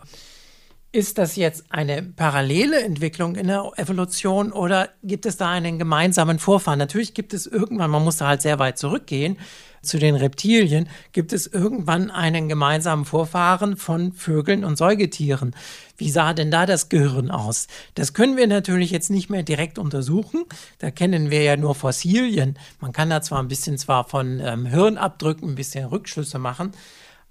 [0.96, 6.38] ist das jetzt eine parallele Entwicklung in der Evolution oder gibt es da einen gemeinsamen
[6.38, 6.78] Vorfahren?
[6.78, 9.36] Natürlich gibt es irgendwann, man muss da halt sehr weit zurückgehen,
[9.82, 15.54] zu den Reptilien, gibt es irgendwann einen gemeinsamen Vorfahren von Vögeln und Säugetieren.
[15.98, 17.66] Wie sah denn da das Gehirn aus?
[17.94, 20.46] Das können wir natürlich jetzt nicht mehr direkt untersuchen.
[20.78, 22.58] Da kennen wir ja nur Fossilien.
[22.80, 26.72] Man kann da zwar ein bisschen zwar von ähm, Hirnabdrücken ein bisschen Rückschlüsse machen,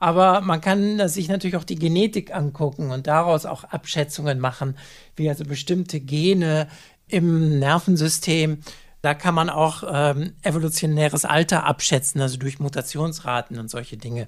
[0.05, 4.77] aber man kann sich natürlich auch die Genetik angucken und daraus auch Abschätzungen machen,
[5.15, 6.67] wie also bestimmte Gene
[7.07, 8.59] im Nervensystem
[9.01, 14.27] da kann man auch ähm, evolutionäres Alter abschätzen, also durch Mutationsraten und solche Dinge.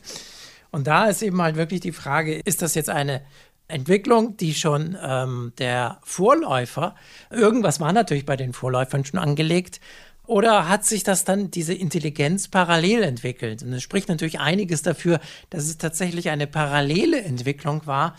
[0.71, 3.21] Und da ist eben halt wirklich die Frage, ist das jetzt eine
[3.67, 6.95] Entwicklung, die schon ähm, der Vorläufer,
[7.29, 9.79] irgendwas war natürlich bei den Vorläufern schon angelegt,
[10.27, 13.63] oder hat sich das dann, diese Intelligenz parallel entwickelt?
[13.63, 18.15] Und es spricht natürlich einiges dafür, dass es tatsächlich eine parallele Entwicklung war,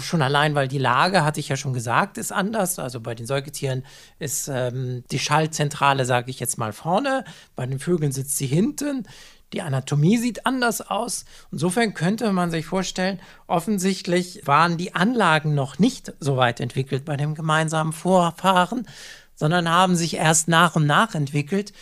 [0.00, 2.78] Schon allein, weil die Lage, hatte ich ja schon gesagt, ist anders.
[2.78, 3.84] Also bei den Säugetieren
[4.18, 7.24] ist ähm, die Schaltzentrale, sage ich jetzt mal, vorne.
[7.54, 9.06] Bei den Vögeln sitzt sie hinten.
[9.52, 11.26] Die Anatomie sieht anders aus.
[11.52, 17.16] Insofern könnte man sich vorstellen, offensichtlich waren die Anlagen noch nicht so weit entwickelt bei
[17.16, 18.88] dem gemeinsamen Vorfahren,
[19.34, 21.72] sondern haben sich erst nach und nach entwickelt.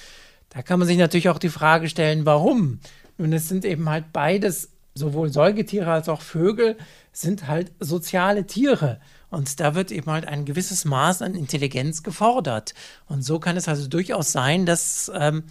[0.50, 2.80] Da kann man sich natürlich auch die Frage stellen, warum?
[3.18, 6.76] Nun, es sind eben halt beides, sowohl Säugetiere als auch Vögel,
[7.12, 9.00] sind halt soziale Tiere.
[9.30, 12.74] Und da wird eben halt ein gewisses Maß an Intelligenz gefordert.
[13.06, 15.44] Und so kann es also durchaus sein, dass ähm,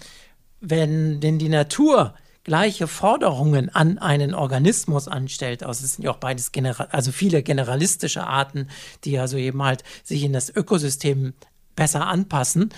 [0.59, 6.17] wenn denn die Natur gleiche Forderungen an einen Organismus anstellt, also es sind ja auch
[6.17, 8.67] beides General, also viele generalistische Arten,
[9.03, 11.33] die also eben halt sich in das Ökosystem
[11.75, 12.69] besser anpassen,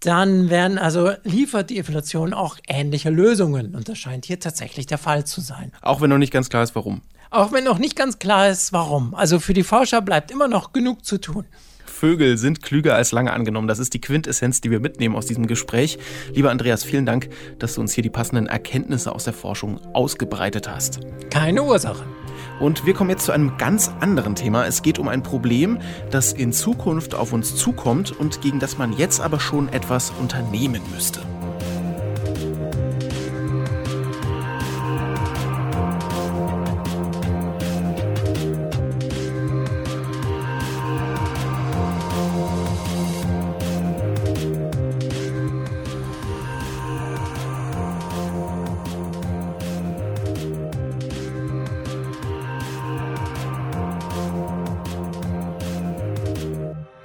[0.00, 4.98] dann werden also liefert die Evolution auch ähnliche Lösungen und das scheint hier tatsächlich der
[4.98, 5.72] Fall zu sein.
[5.80, 7.02] Auch wenn noch nicht ganz klar ist, warum.
[7.30, 9.14] Auch wenn noch nicht ganz klar ist, warum.
[9.14, 11.46] Also für die Forscher bleibt immer noch genug zu tun.
[11.84, 13.68] Vögel sind klüger als lange angenommen.
[13.68, 15.98] Das ist die Quintessenz, die wir mitnehmen aus diesem Gespräch.
[16.32, 20.68] Lieber Andreas, vielen Dank, dass du uns hier die passenden Erkenntnisse aus der Forschung ausgebreitet
[20.68, 21.00] hast.
[21.30, 22.04] Keine Ursache.
[22.60, 24.66] Und wir kommen jetzt zu einem ganz anderen Thema.
[24.66, 25.78] Es geht um ein Problem,
[26.10, 30.80] das in Zukunft auf uns zukommt und gegen das man jetzt aber schon etwas unternehmen
[30.92, 31.20] müsste.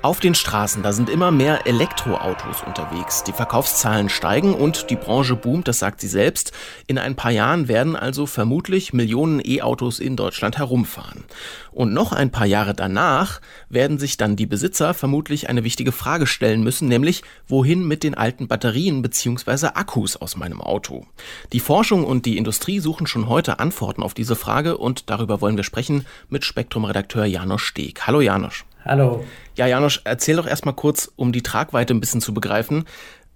[0.01, 3.25] Auf den Straßen, da sind immer mehr Elektroautos unterwegs.
[3.25, 6.53] Die Verkaufszahlen steigen und die Branche boomt, das sagt sie selbst.
[6.87, 11.25] In ein paar Jahren werden also vermutlich Millionen E-Autos in Deutschland herumfahren.
[11.73, 16.27] Und noch ein paar Jahre danach werden sich dann die Besitzer vermutlich eine wichtige Frage
[16.27, 19.71] stellen müssen, nämlich wohin mit den alten Batterien bzw.
[19.73, 21.07] Akkus aus meinem Auto.
[21.51, 25.57] Die Forschung und die Industrie suchen schon heute Antworten auf diese Frage und darüber wollen
[25.57, 28.07] wir sprechen mit Spektrum-Redakteur Janosch Steg.
[28.07, 28.63] Hallo Janosch.
[28.85, 29.23] Hallo.
[29.55, 32.85] Ja, Janosch, erzähl doch erstmal kurz, um die Tragweite ein bisschen zu begreifen.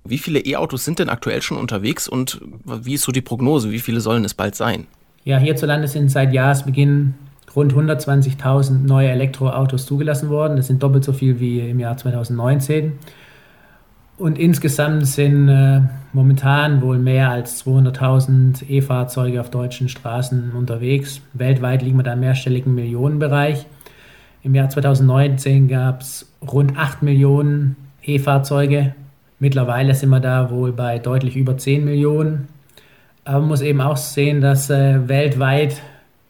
[0.06, 3.72] Wie viele E-Autos sind denn aktuell schon unterwegs und wie ist so die Prognose?
[3.72, 4.88] Wie viele sollen es bald sein?
[5.24, 7.14] Ja, hierzulande sind seit Jahresbeginn
[7.56, 10.58] rund 120.000 neue Elektroautos zugelassen worden.
[10.58, 12.94] Das sind doppelt so viel wie im Jahr 2019.
[14.18, 15.82] Und insgesamt sind äh,
[16.14, 21.22] momentan wohl mehr als 200.000 E-Fahrzeuge auf deutschen Straßen unterwegs.
[21.34, 23.66] Weltweit liegen wir da im mehrstelligen Millionenbereich.
[24.44, 28.94] Im Jahr 2019 gab es rund 8 Millionen E-Fahrzeuge.
[29.40, 32.50] Mittlerweile sind wir da wohl bei deutlich über 10 Millionen.
[33.24, 35.82] Aber man muss eben auch sehen, dass äh, weltweit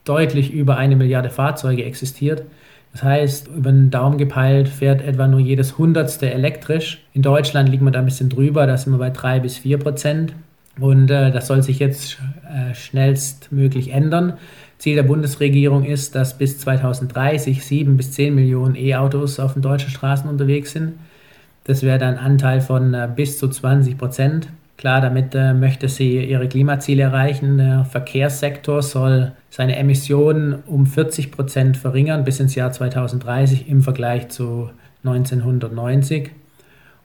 [0.05, 2.43] deutlich über eine Milliarde Fahrzeuge existiert.
[2.91, 7.03] Das heißt, über den Daumen gepeilt fährt etwa nur jedes Hundertste elektrisch.
[7.13, 9.79] In Deutschland liegt man da ein bisschen drüber, da sind wir bei drei bis vier
[9.79, 10.35] Prozent.
[10.79, 14.33] Und äh, das soll sich jetzt äh, schnellstmöglich ändern.
[14.83, 19.89] Ziel der Bundesregierung ist, dass bis 2030 sieben bis zehn Millionen E-Autos auf den deutschen
[19.89, 20.95] Straßen unterwegs sind.
[21.63, 24.49] Das wäre dann ein Anteil von äh, bis zu 20 Prozent.
[24.75, 27.59] Klar, damit äh, möchte sie ihre Klimaziele erreichen.
[27.59, 34.27] Der Verkehrssektor soll seine Emissionen um 40 Prozent verringern bis ins Jahr 2030 im Vergleich
[34.27, 34.69] zu
[35.05, 36.31] 1990.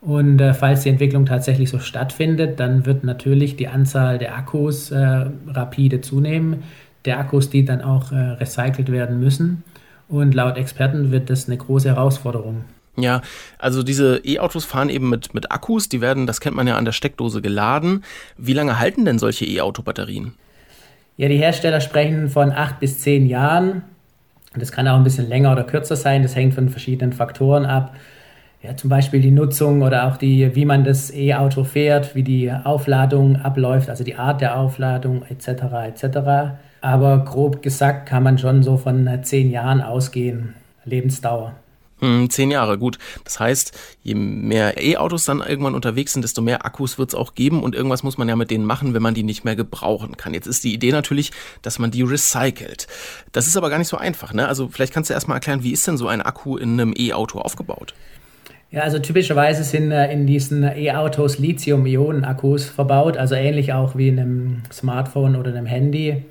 [0.00, 4.90] Und äh, falls die Entwicklung tatsächlich so stattfindet, dann wird natürlich die Anzahl der Akkus
[4.90, 6.64] äh, rapide zunehmen
[7.04, 9.62] der Akkus, die dann auch äh, recycelt werden müssen.
[10.08, 12.64] Und laut Experten wird das eine große Herausforderung.
[12.96, 13.22] Ja,
[13.58, 16.84] also diese E-Autos fahren eben mit, mit Akkus, die werden, das kennt man ja an
[16.84, 18.02] der Steckdose geladen.
[18.36, 20.34] Wie lange halten denn solche E-Auto-Batterien?
[21.16, 23.82] Ja, die Hersteller sprechen von acht bis zehn Jahren.
[24.54, 26.22] Das kann auch ein bisschen länger oder kürzer sein.
[26.22, 27.94] Das hängt von verschiedenen Faktoren ab.
[28.62, 32.50] Ja, zum Beispiel die Nutzung oder auch die, wie man das E-Auto fährt, wie die
[32.50, 35.48] Aufladung abläuft, also die Art der Aufladung etc.
[35.86, 36.58] etc.
[36.80, 40.54] Aber grob gesagt kann man schon so von äh, zehn Jahren ausgehen,
[40.84, 41.54] Lebensdauer.
[42.00, 42.98] Hm, zehn Jahre, gut.
[43.24, 47.34] Das heißt, je mehr E-Autos dann irgendwann unterwegs sind, desto mehr Akkus wird es auch
[47.34, 50.16] geben und irgendwas muss man ja mit denen machen, wenn man die nicht mehr gebrauchen
[50.16, 50.32] kann.
[50.32, 52.86] Jetzt ist die Idee natürlich, dass man die recycelt.
[53.32, 54.46] Das ist aber gar nicht so einfach, ne?
[54.46, 57.40] Also vielleicht kannst du erstmal erklären, wie ist denn so ein Akku in einem E-Auto
[57.40, 57.94] aufgebaut?
[58.70, 64.20] Ja, also typischerweise sind äh, in diesen E-Autos Lithium-Ionen-Akkus verbaut, also ähnlich auch wie in
[64.20, 66.22] einem Smartphone oder einem Handy.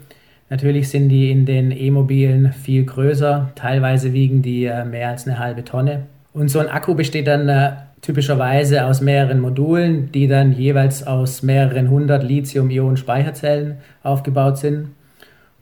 [0.49, 5.39] Natürlich sind die in den E-Mobilen viel größer, teilweise wiegen die äh, mehr als eine
[5.39, 6.03] halbe Tonne.
[6.33, 7.71] Und so ein Akku besteht dann äh,
[8.01, 14.89] typischerweise aus mehreren Modulen, die dann jeweils aus mehreren hundert Lithium-Ionen-Speicherzellen aufgebaut sind.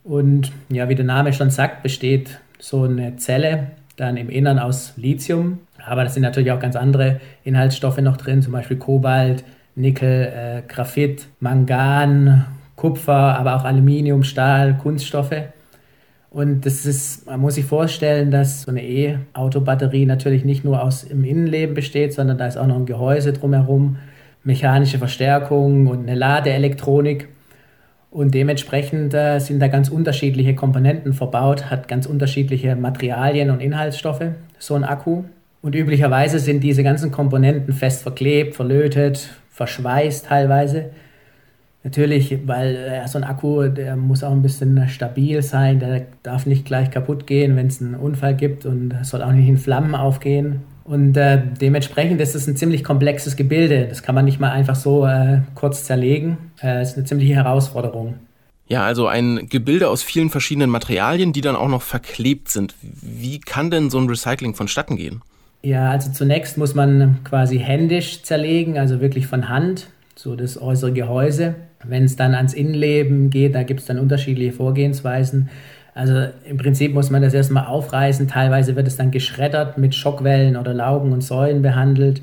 [0.04, 4.94] Und ja, wie der Name schon sagt, besteht so eine Zelle dann im Innern aus
[4.98, 5.60] Lithium.
[5.84, 9.44] Aber da sind natürlich auch ganz andere Inhaltsstoffe noch drin, zum Beispiel Kobalt,
[9.76, 12.46] Nickel, äh, Graphit, Mangan,
[12.86, 15.42] Kupfer, aber auch Aluminium, Stahl, Kunststoffe.
[16.30, 21.08] Und das ist, man muss sich vorstellen, dass so eine E-Auto-Batterie natürlich nicht nur aus
[21.08, 23.98] dem Innenleben besteht, sondern da ist auch noch ein Gehäuse drumherum,
[24.44, 27.28] mechanische Verstärkung und eine Ladeelektronik.
[28.12, 34.26] Und dementsprechend äh, sind da ganz unterschiedliche Komponenten verbaut, hat ganz unterschiedliche Materialien und Inhaltsstoffe,
[34.60, 35.24] so ein Akku.
[35.64, 40.92] Und üblicherweise sind diese ganzen Komponenten fest verklebt, verlötet, verschweißt teilweise.
[41.86, 46.48] Natürlich, weil äh, so ein Akku, der muss auch ein bisschen stabil sein, der darf
[46.48, 49.94] nicht gleich kaputt gehen, wenn es einen Unfall gibt und soll auch nicht in Flammen
[49.94, 50.62] aufgehen.
[50.84, 53.86] Und äh, dementsprechend ist es ein ziemlich komplexes Gebilde.
[53.88, 56.38] Das kann man nicht mal einfach so äh, kurz zerlegen.
[56.60, 58.16] Äh, ist eine ziemliche Herausforderung.
[58.68, 62.74] Ja, also ein Gebilde aus vielen verschiedenen Materialien, die dann auch noch verklebt sind.
[62.82, 65.22] Wie kann denn so ein Recycling vonstatten gehen?
[65.62, 70.92] Ja, also zunächst muss man quasi händisch zerlegen, also wirklich von Hand, so das äußere
[70.92, 71.54] Gehäuse.
[71.88, 75.50] Wenn es dann ans Innenleben geht, da gibt es dann unterschiedliche Vorgehensweisen.
[75.94, 78.28] Also im Prinzip muss man das erstmal aufreißen.
[78.28, 82.22] Teilweise wird es dann geschreddert, mit Schockwellen oder Laugen und Säulen behandelt.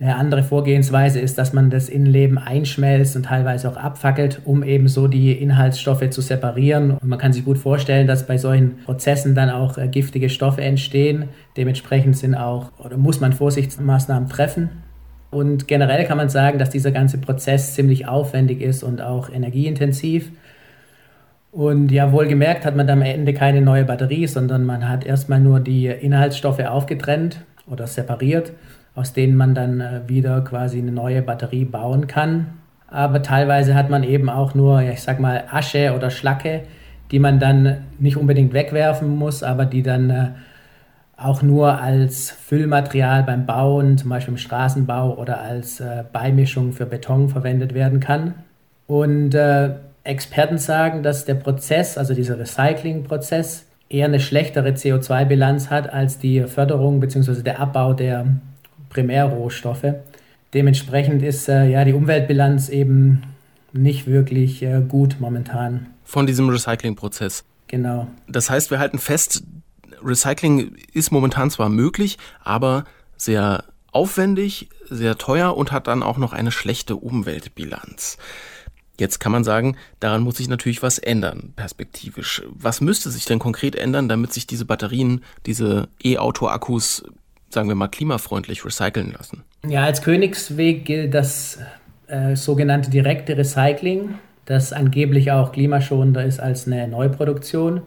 [0.00, 4.86] Eine andere Vorgehensweise ist, dass man das Innenleben einschmelzt und teilweise auch abfackelt, um eben
[4.86, 6.92] so die Inhaltsstoffe zu separieren.
[6.92, 10.62] Und man kann sich gut vorstellen, dass bei solchen Prozessen dann auch äh, giftige Stoffe
[10.62, 11.24] entstehen.
[11.56, 14.70] Dementsprechend sind auch oder muss man Vorsichtsmaßnahmen treffen.
[15.30, 20.30] Und generell kann man sagen, dass dieser ganze Prozess ziemlich aufwendig ist und auch energieintensiv.
[21.52, 25.60] Und ja, wohlgemerkt hat man am Ende keine neue Batterie, sondern man hat erstmal nur
[25.60, 28.52] die Inhaltsstoffe aufgetrennt oder separiert,
[28.94, 32.48] aus denen man dann äh, wieder quasi eine neue Batterie bauen kann.
[32.86, 36.62] Aber teilweise hat man eben auch nur, ich sag mal, Asche oder Schlacke,
[37.10, 40.28] die man dann nicht unbedingt wegwerfen muss, aber die dann äh,
[41.20, 46.86] auch nur als Füllmaterial beim Bauen, zum Beispiel im Straßenbau oder als äh, Beimischung für
[46.86, 48.34] Beton verwendet werden kann.
[48.86, 55.92] Und äh, Experten sagen, dass der Prozess, also dieser Recyclingprozess, eher eine schlechtere CO2-Bilanz hat
[55.92, 57.42] als die Förderung bzw.
[57.42, 58.26] der Abbau der
[58.88, 59.94] Primärrohstoffe.
[60.54, 63.22] Dementsprechend ist äh, ja die Umweltbilanz eben
[63.72, 65.86] nicht wirklich äh, gut momentan.
[66.04, 67.44] Von diesem Recyclingprozess.
[67.66, 68.06] Genau.
[68.28, 69.42] Das heißt, wir halten fest,
[70.02, 72.84] Recycling ist momentan zwar möglich, aber
[73.16, 78.18] sehr aufwendig, sehr teuer und hat dann auch noch eine schlechte Umweltbilanz.
[78.98, 82.42] Jetzt kann man sagen, daran muss sich natürlich was ändern, perspektivisch.
[82.48, 87.04] Was müsste sich denn konkret ändern, damit sich diese Batterien, diese E-Auto-Akkus,
[87.48, 89.44] sagen wir mal, klimafreundlich recyceln lassen?
[89.66, 91.58] Ja, als Königsweg gilt das
[92.08, 94.18] äh, sogenannte direkte Recycling.
[94.46, 97.82] das angeblich auch klimaschonender ist als eine Neuproduktion.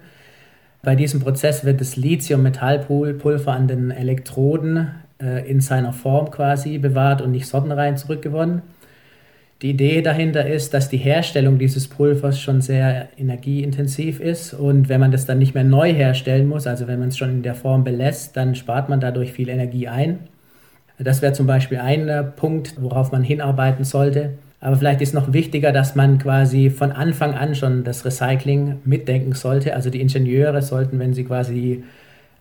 [0.83, 4.89] Bei diesem Prozess wird das Lithium-Metallpulver an den Elektroden
[5.21, 8.63] äh, in seiner Form quasi bewahrt und nicht sortenrein zurückgewonnen.
[9.61, 14.99] Die Idee dahinter ist, dass die Herstellung dieses Pulvers schon sehr energieintensiv ist und wenn
[14.99, 17.53] man das dann nicht mehr neu herstellen muss, also wenn man es schon in der
[17.53, 20.21] Form belässt, dann spart man dadurch viel Energie ein.
[20.97, 24.31] Das wäre zum Beispiel ein äh, Punkt, worauf man hinarbeiten sollte.
[24.61, 29.33] Aber vielleicht ist noch wichtiger, dass man quasi von Anfang an schon das Recycling mitdenken
[29.33, 29.75] sollte.
[29.75, 31.83] Also die Ingenieure sollten, wenn sie quasi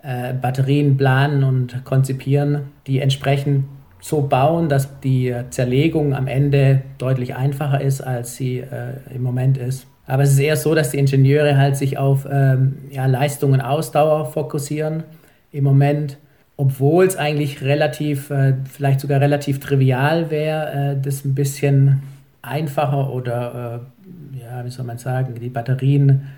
[0.02, 3.64] äh, Batterien planen und konzipieren, die entsprechend
[4.00, 9.56] so bauen, dass die Zerlegung am Ende deutlich einfacher ist, als sie äh, im Moment
[9.58, 9.86] ist.
[10.06, 13.60] Aber es ist eher so, dass die Ingenieure halt sich auf ähm, ja, Leistung und
[13.60, 15.04] Ausdauer fokussieren
[15.52, 16.18] im Moment,
[16.61, 22.02] obwohl es eigentlich relativ, äh, vielleicht sogar relativ trivial wäre, äh, das ein bisschen
[22.42, 23.82] einfacher oder,
[24.36, 26.28] äh, ja, wie soll man sagen, die Batterien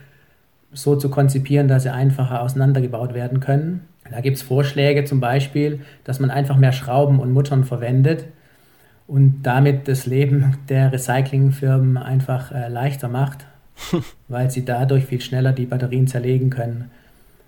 [0.73, 3.81] so zu konzipieren, dass sie einfacher auseinandergebaut werden können.
[4.09, 8.27] Da gibt es Vorschläge zum Beispiel, dass man einfach mehr Schrauben und Muttern verwendet
[9.09, 13.45] und damit das Leben der Recyclingfirmen einfach äh, leichter macht,
[14.29, 16.93] weil sie dadurch viel schneller die Batterien zerlegen können.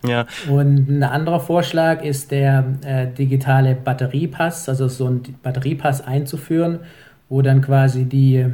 [0.07, 0.27] Ja.
[0.49, 6.81] Und ein anderer Vorschlag ist der äh, digitale Batteriepass, also so ein Batteriepass einzuführen,
[7.29, 8.47] wo dann quasi die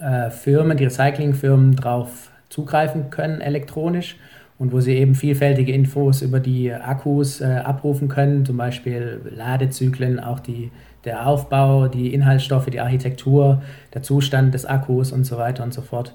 [0.00, 4.16] äh, Firmen, die Recyclingfirmen drauf zugreifen können elektronisch
[4.58, 10.20] und wo sie eben vielfältige Infos über die Akkus äh, abrufen können, zum Beispiel Ladezyklen,
[10.20, 10.70] auch die,
[11.04, 15.82] der Aufbau, die Inhaltsstoffe, die Architektur, der Zustand des Akkus und so weiter und so
[15.82, 16.14] fort.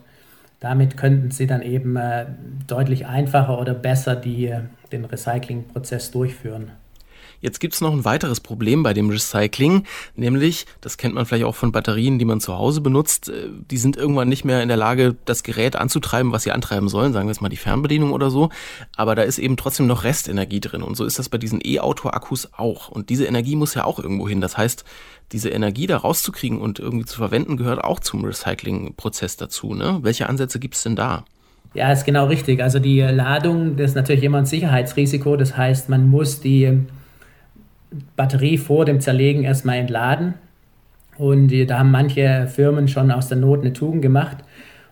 [0.60, 2.26] Damit könnten sie dann eben äh,
[2.68, 4.54] deutlich einfacher oder besser die,
[4.92, 6.72] den Recyclingprozess durchführen.
[7.42, 9.84] Jetzt gibt es noch ein weiteres Problem bei dem Recycling,
[10.16, 13.78] nämlich, das kennt man vielleicht auch von Batterien, die man zu Hause benutzt, äh, die
[13.78, 17.28] sind irgendwann nicht mehr in der Lage, das Gerät anzutreiben, was sie antreiben sollen, sagen
[17.28, 18.50] wir jetzt mal die Fernbedienung oder so,
[18.96, 22.50] aber da ist eben trotzdem noch Restenergie drin und so ist das bei diesen E-Auto-Akkus
[22.54, 24.84] auch und diese Energie muss ja auch irgendwo hin, das heißt,
[25.32, 29.76] diese Energie da rauszukriegen und irgendwie zu verwenden, gehört auch zum Recycling-Prozess dazu.
[29.76, 30.00] Ne?
[30.02, 31.24] Welche Ansätze gibt es denn da?
[31.76, 32.64] Ja, ist genau richtig.
[32.64, 35.36] Also die Ladung, das ist natürlich immer ein Sicherheitsrisiko.
[35.36, 36.80] Das heißt, man muss die
[38.16, 40.36] Batterie vor dem Zerlegen erstmal entladen.
[41.18, 44.38] Und da haben manche Firmen schon aus der Not eine Tugend gemacht.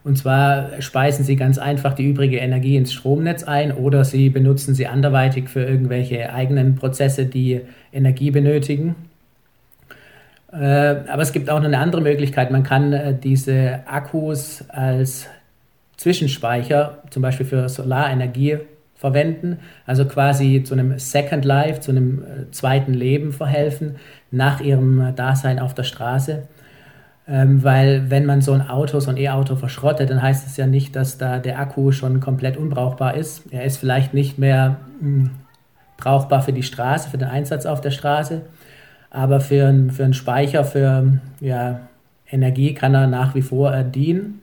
[0.04, 4.74] Und zwar speisen sie ganz einfach die übrige Energie ins Stromnetz ein oder sie benutzen
[4.74, 8.95] sie anderweitig für irgendwelche eigenen Prozesse, die Energie benötigen.
[10.52, 12.52] Äh, aber es gibt auch noch eine andere Möglichkeit.
[12.52, 15.28] Man kann äh, diese Akkus als
[15.98, 18.60] Zwischenspeicher, zum Beispiel für Solarenergie,
[18.98, 23.95] verwenden, also quasi zu einem Second Life, zu einem äh, zweiten Leben verhelfen
[24.32, 26.43] nach ihrem Dasein auf der Straße.
[27.30, 30.66] Ähm, weil wenn man so ein Auto, so ein E-Auto verschrottet, dann heißt es ja
[30.66, 33.43] nicht, dass da der Akku schon komplett unbrauchbar ist.
[33.52, 35.30] Er ist vielleicht nicht mehr mh, hm,
[35.98, 38.43] brauchbar für die Straße, für den Einsatz auf der Straße,
[39.10, 41.82] aber für, für einen Speicher, für ja,
[42.30, 44.41] Energie kann er nach wie vor äh, dienen.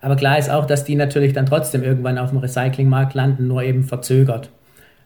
[0.00, 3.62] Aber klar ist auch, dass die natürlich dann trotzdem irgendwann auf dem Recyclingmarkt landen, nur
[3.62, 4.50] eben verzögert.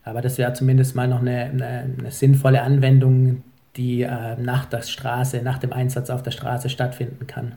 [0.05, 3.43] Aber das wäre zumindest mal noch eine, eine, eine sinnvolle Anwendung,
[3.76, 7.55] die äh, nach der Straße, nach dem Einsatz auf der Straße stattfinden kann.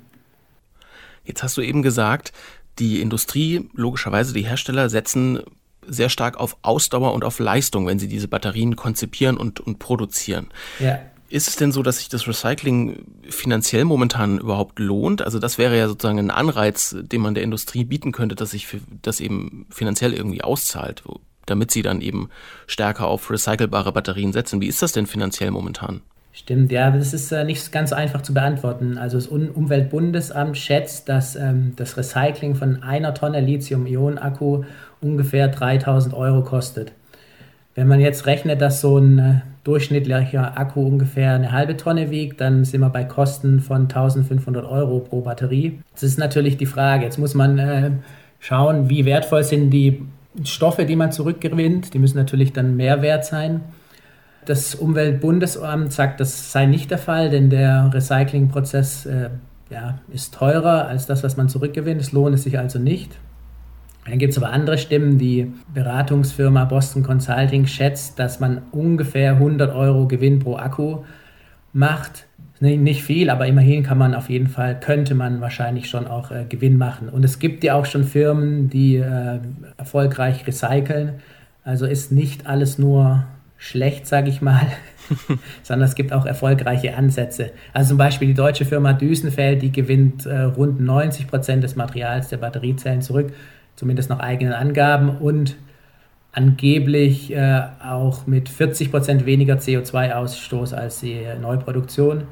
[1.25, 2.31] Jetzt hast du eben gesagt,
[2.79, 5.39] die Industrie, logischerweise die Hersteller, setzen
[5.88, 10.47] sehr stark auf Ausdauer und auf Leistung, wenn sie diese Batterien konzipieren und, und produzieren.
[10.79, 10.99] Ja.
[11.28, 15.23] Ist es denn so, dass sich das Recycling finanziell momentan überhaupt lohnt?
[15.23, 18.67] Also das wäre ja sozusagen ein Anreiz, den man der Industrie bieten könnte, dass sich
[19.01, 21.03] das eben finanziell irgendwie auszahlt,
[21.45, 22.30] damit sie dann eben
[22.67, 24.61] stärker auf recycelbare Batterien setzen.
[24.61, 26.01] Wie ist das denn finanziell momentan?
[26.32, 28.97] Stimmt, ja, das ist äh, nicht ganz einfach zu beantworten.
[28.97, 34.65] Also das um Umweltbundesamt schätzt, dass ähm, das Recycling von einer Tonne Lithium-Ionen-Akku
[34.99, 36.91] ungefähr 3000 Euro kostet.
[37.76, 42.39] Wenn man jetzt rechnet, dass so ein äh, durchschnittlicher Akku ungefähr eine halbe Tonne wiegt,
[42.39, 45.80] dann sind wir bei Kosten von 1500 Euro pro Batterie.
[45.93, 47.03] Das ist natürlich die Frage.
[47.03, 47.91] Jetzt muss man äh,
[48.39, 50.05] schauen, wie wertvoll sind die
[50.45, 51.93] Stoffe, die man zurückgewinnt.
[51.93, 53.61] Die müssen natürlich dann mehr wert sein.
[54.45, 59.30] Das Umweltbundesamt sagt, das sei nicht der Fall, denn der Recyclingprozess äh,
[59.69, 61.99] ja, ist teurer als das, was man zurückgewinnt.
[61.99, 63.17] Es lohnt sich also nicht.
[64.05, 65.17] Dann gibt es aber andere Stimmen.
[65.17, 70.99] Die Beratungsfirma Boston Consulting schätzt, dass man ungefähr 100 Euro Gewinn pro Akku
[71.73, 72.27] macht.
[72.59, 76.45] Nicht viel, aber immerhin kann man auf jeden Fall, könnte man wahrscheinlich schon auch äh,
[76.47, 77.09] Gewinn machen.
[77.09, 79.39] Und es gibt ja auch schon Firmen, die äh,
[79.77, 81.15] erfolgreich recyceln.
[81.63, 83.25] Also ist nicht alles nur
[83.57, 84.67] schlecht, sage ich mal,
[85.63, 87.51] sondern es gibt auch erfolgreiche Ansätze.
[87.73, 92.29] Also zum Beispiel die deutsche Firma Düsenfeld, die gewinnt äh, rund 90 Prozent des Materials
[92.29, 93.33] der Batteriezellen zurück,
[93.76, 95.55] zumindest nach eigenen Angaben und
[96.32, 102.28] angeblich äh, auch mit 40 Prozent weniger CO2-Ausstoß als die Neuproduktion.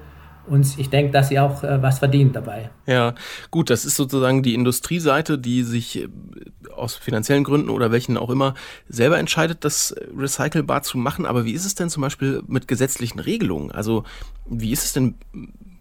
[0.46, 2.70] Und ich denke, dass sie auch äh, was verdient dabei.
[2.86, 3.16] Ja,
[3.50, 6.10] gut, das ist sozusagen die Industrieseite, die sich äh,
[6.76, 8.54] aus finanziellen Gründen oder welchen auch immer
[8.89, 11.26] selber entscheidet, das recycelbar zu machen.
[11.26, 13.72] Aber wie ist es denn zum Beispiel mit gesetzlichen Regelungen?
[13.72, 14.04] Also
[14.46, 15.16] wie ist es denn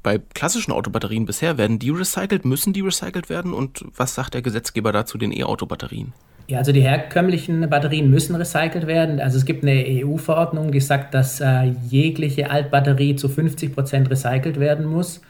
[0.03, 1.59] bei klassischen Autobatterien bisher?
[1.59, 2.45] Werden die recycelt?
[2.45, 3.53] Müssen die recycelt werden?
[3.53, 6.13] Und was sagt der Gesetzgeber dazu den E-Auto-Batterien?
[6.49, 9.21] Ja, also die herkömmlichen Batterien müssen recycelt werden.
[9.21, 14.59] Also es gibt eine EU-Verordnung, die sagt, dass äh, jegliche Altbatterie zu 50 Prozent recycelt
[14.59, 15.23] werden muss.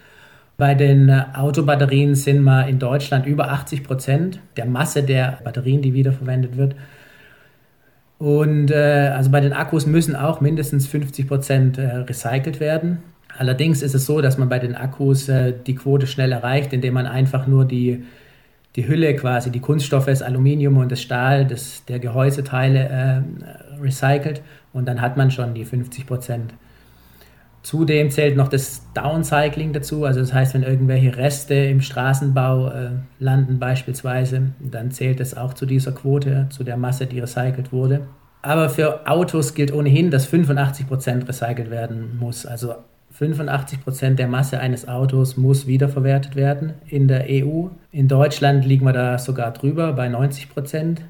[0.57, 5.83] Bei den äh, Autobatterien sind wir in Deutschland über 80 Prozent der Masse der Batterien,
[5.83, 6.75] die wiederverwendet wird.
[8.19, 13.03] Und äh, also bei den Akkus müssen auch mindestens 50 Prozent äh, recycelt werden.
[13.39, 16.95] Allerdings ist es so, dass man bei den Akkus äh, die Quote schnell erreicht, indem
[16.95, 18.05] man einfach nur die,
[18.77, 24.43] die Hülle quasi, die Kunststoffe, das Aluminium und das Stahl, das, der Gehäuseteile äh, recycelt
[24.73, 26.55] und dann hat man schon die 50 Prozent.
[27.63, 32.91] Zudem zählt noch das Downcycling dazu, also das heißt, wenn irgendwelche Reste im Straßenbau äh,
[33.21, 38.09] landen beispielsweise, dann zählt es auch zu dieser Quote, zu der Masse, die recycelt wurde.
[38.43, 42.45] Aber für Autos gilt ohnehin, dass 85 Prozent recycelt werden muss.
[42.45, 42.75] Also
[43.13, 47.67] 85 Prozent der Masse eines Autos muss wiederverwertet werden in der EU.
[47.91, 50.49] In Deutschland liegen wir da sogar drüber bei 90%.
[50.49, 51.03] Prozent.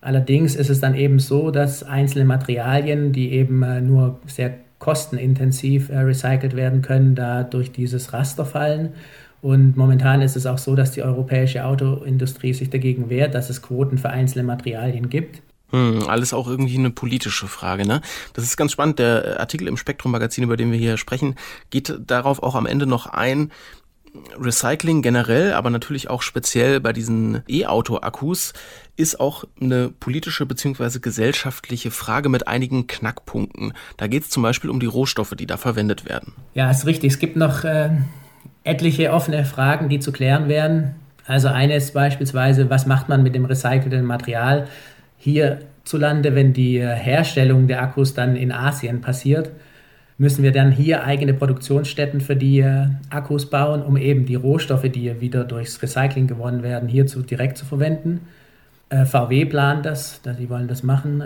[0.00, 5.88] Allerdings ist es dann eben so, dass einzelne Materialien, die eben äh, nur sehr kostenintensiv
[5.88, 8.90] äh, recycelt werden können, da durch dieses Raster fallen.
[9.40, 13.62] Und momentan ist es auch so, dass die europäische Autoindustrie sich dagegen wehrt, dass es
[13.62, 15.42] Quoten für einzelne Materialien gibt.
[15.74, 18.00] Hm, alles auch irgendwie eine politische Frage, ne?
[18.32, 19.00] Das ist ganz spannend.
[19.00, 21.34] Der Artikel im Spektrum-Magazin, über den wir hier sprechen,
[21.70, 23.50] geht darauf auch am Ende noch ein,
[24.38, 28.52] Recycling generell, aber natürlich auch speziell bei diesen E-Auto-Akkus
[28.94, 31.00] ist auch eine politische bzw.
[31.00, 33.72] gesellschaftliche Frage mit einigen Knackpunkten.
[33.96, 36.34] Da geht es zum Beispiel um die Rohstoffe, die da verwendet werden.
[36.54, 37.14] Ja, ist richtig.
[37.14, 37.90] Es gibt noch äh,
[38.62, 40.94] etliche offene Fragen, die zu klären wären.
[41.26, 44.68] Also eine ist beispielsweise, was macht man mit dem recycelten Material
[45.24, 49.50] hierzulande, wenn die äh, Herstellung der Akkus dann in Asien passiert?
[50.16, 54.88] müssen wir dann hier eigene Produktionsstätten für die äh, Akkus bauen, um eben die Rohstoffe,
[54.88, 58.20] die wieder durchs Recycling gewonnen werden, hier zu, direkt zu verwenden.
[58.90, 61.20] Äh, VW plant das, die wollen das machen.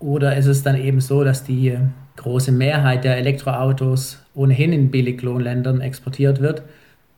[0.00, 1.76] Oder ist es dann eben so, dass die
[2.16, 6.62] große Mehrheit der Elektroautos ohnehin in Billiglohnländern exportiert wird?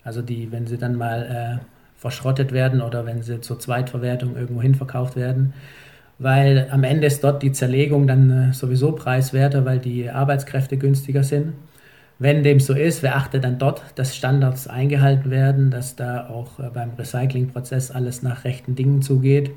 [0.04, 1.64] Also die, wenn sie dann mal äh,
[1.96, 5.52] verschrottet werden oder wenn sie zur Zweitverwertung irgendwo hin verkauft werden,
[6.20, 11.24] weil am Ende ist dort die Zerlegung dann äh, sowieso preiswerter, weil die Arbeitskräfte günstiger
[11.24, 11.54] sind.
[12.18, 16.60] Wenn dem so ist, wer achtet dann dort, dass Standards eingehalten werden, dass da auch
[16.60, 19.50] äh, beim Recyclingprozess alles nach rechten Dingen zugeht.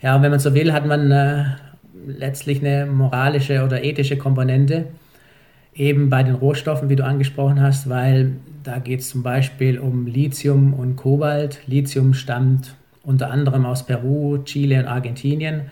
[0.00, 1.44] Ja, und wenn man so will, hat man äh,
[2.06, 4.86] letztlich eine moralische oder ethische Komponente,
[5.74, 10.06] eben bei den Rohstoffen, wie du angesprochen hast, weil da geht es zum Beispiel um
[10.06, 11.60] Lithium und Kobalt.
[11.66, 12.74] Lithium stammt
[13.04, 15.70] unter anderem aus Peru, Chile und Argentinien.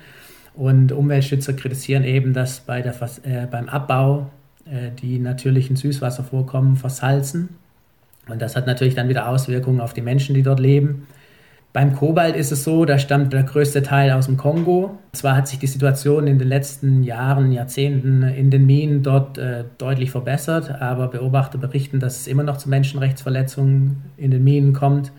[0.55, 4.31] Und Umweltschützer kritisieren eben, dass bei der, äh, beim Abbau
[4.67, 7.49] äh, die natürlichen Süßwasservorkommen versalzen.
[8.29, 11.07] Und das hat natürlich dann wieder Auswirkungen auf die Menschen, die dort leben.
[11.73, 14.99] Beim Kobalt ist es so, da stammt der größte Teil aus dem Kongo.
[15.13, 19.65] Zwar hat sich die Situation in den letzten Jahren, Jahrzehnten in den Minen dort äh,
[19.79, 25.13] deutlich verbessert, aber Beobachter berichten, dass es immer noch zu Menschenrechtsverletzungen in den Minen kommt.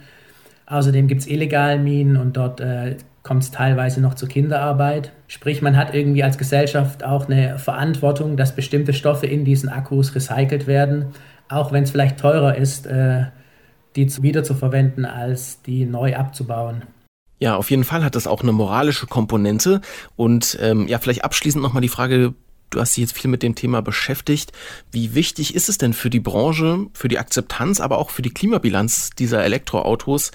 [0.73, 5.11] Außerdem gibt es illegale Minen und dort äh, kommt es teilweise noch zur Kinderarbeit.
[5.27, 10.15] Sprich, man hat irgendwie als Gesellschaft auch eine Verantwortung, dass bestimmte Stoffe in diesen Akkus
[10.15, 11.13] recycelt werden,
[11.47, 13.25] auch wenn es vielleicht teurer ist, äh,
[13.95, 16.81] die wieder zu verwenden, als die neu abzubauen.
[17.37, 19.79] Ja, auf jeden Fall hat das auch eine moralische Komponente.
[20.15, 22.33] Und ähm, ja, vielleicht abschließend nochmal die Frage,
[22.73, 24.51] du hast dich jetzt viel mit dem Thema beschäftigt.
[24.91, 28.31] Wie wichtig ist es denn für die Branche, für die Akzeptanz, aber auch für die
[28.31, 30.31] Klimabilanz dieser Elektroautos,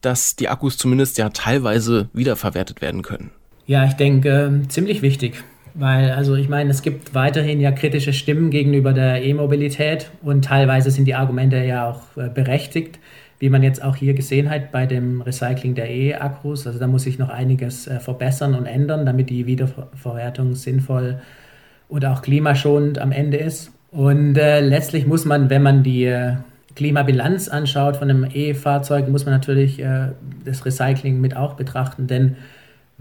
[0.00, 3.30] dass die Akkus zumindest ja teilweise wiederverwertet werden können.
[3.66, 5.42] Ja, ich denke, äh, ziemlich wichtig.
[5.74, 10.90] Weil, also ich meine, es gibt weiterhin ja kritische Stimmen gegenüber der E-Mobilität und teilweise
[10.90, 12.98] sind die Argumente ja auch äh, berechtigt,
[13.38, 16.66] wie man jetzt auch hier gesehen hat bei dem Recycling der E-Akkus.
[16.66, 21.22] Also da muss sich noch einiges äh, verbessern und ändern, damit die Wiederverwertung sinnvoll
[21.88, 23.70] und auch klimaschonend am Ende ist.
[23.90, 26.34] Und äh, letztlich muss man, wenn man die äh,
[26.74, 30.08] Klimabilanz anschaut von einem E-Fahrzeug, muss man natürlich äh,
[30.44, 32.36] das Recycling mit auch betrachten, denn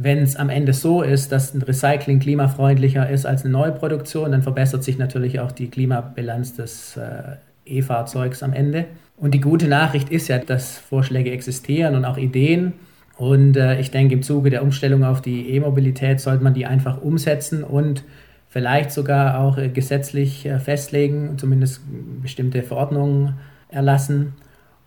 [0.04, 4.32] Wenn es am Ende so ist, dass ein Recycling klimafreundlicher ist als eine neue Produktion,
[4.32, 8.86] dann verbessert sich natürlich auch die Klimabilanz des äh, E-Fahrzeugs am Ende.
[9.18, 12.74] Und die gute Nachricht ist ja, dass Vorschläge existieren und auch Ideen.
[13.18, 17.00] Und äh, ich denke, im Zuge der Umstellung auf die E-Mobilität sollte man die einfach
[17.02, 18.04] umsetzen und
[18.52, 21.82] vielleicht sogar auch äh, gesetzlich äh, festlegen, zumindest
[22.22, 23.36] bestimmte Verordnungen
[23.70, 24.34] erlassen.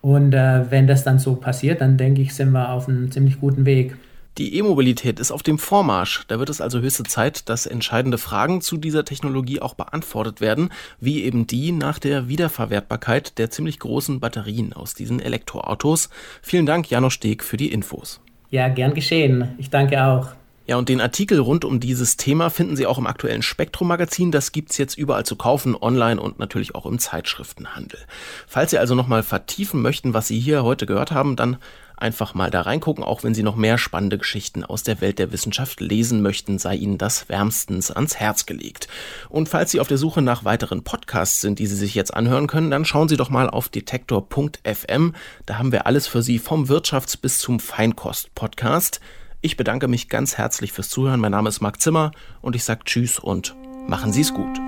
[0.02, 3.40] Und äh, wenn das dann so passiert, dann denke ich, sind wir auf einem ziemlich
[3.40, 3.96] guten Weg.
[4.36, 6.24] Die E-Mobilität ist auf dem Vormarsch.
[6.28, 10.68] Da wird es also höchste Zeit, dass entscheidende Fragen zu dieser Technologie auch beantwortet werden,
[11.00, 16.10] wie eben die nach der Wiederverwertbarkeit der ziemlich großen Batterien aus diesen Elektroautos.
[16.42, 18.20] Vielen Dank, Janosch Steg, für die Infos.
[18.50, 19.54] Ja, gern geschehen.
[19.56, 20.34] Ich danke auch.
[20.66, 24.32] Ja, und den Artikel rund um dieses Thema finden Sie auch im aktuellen Spektrum-Magazin.
[24.32, 27.98] Das gibt's jetzt überall zu kaufen, online und natürlich auch im Zeitschriftenhandel.
[28.46, 31.58] Falls Sie also nochmal vertiefen möchten, was Sie hier heute gehört haben, dann
[31.98, 33.04] einfach mal da reingucken.
[33.04, 36.76] Auch wenn Sie noch mehr spannende Geschichten aus der Welt der Wissenschaft lesen möchten, sei
[36.76, 38.88] Ihnen das wärmstens ans Herz gelegt.
[39.28, 42.46] Und falls Sie auf der Suche nach weiteren Podcasts sind, die Sie sich jetzt anhören
[42.46, 45.14] können, dann schauen Sie doch mal auf detektor.fm.
[45.44, 49.00] Da haben wir alles für Sie vom Wirtschafts- bis zum Feinkost-Podcast.
[49.44, 51.20] Ich bedanke mich ganz herzlich fürs Zuhören.
[51.20, 53.54] Mein Name ist Marc Zimmer und ich sage Tschüss und
[53.86, 54.58] machen Sie es gut.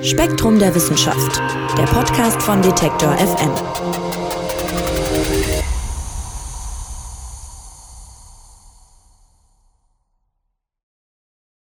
[0.00, 1.42] Spektrum der Wissenschaft,
[1.76, 3.50] der Podcast von Detektor FM.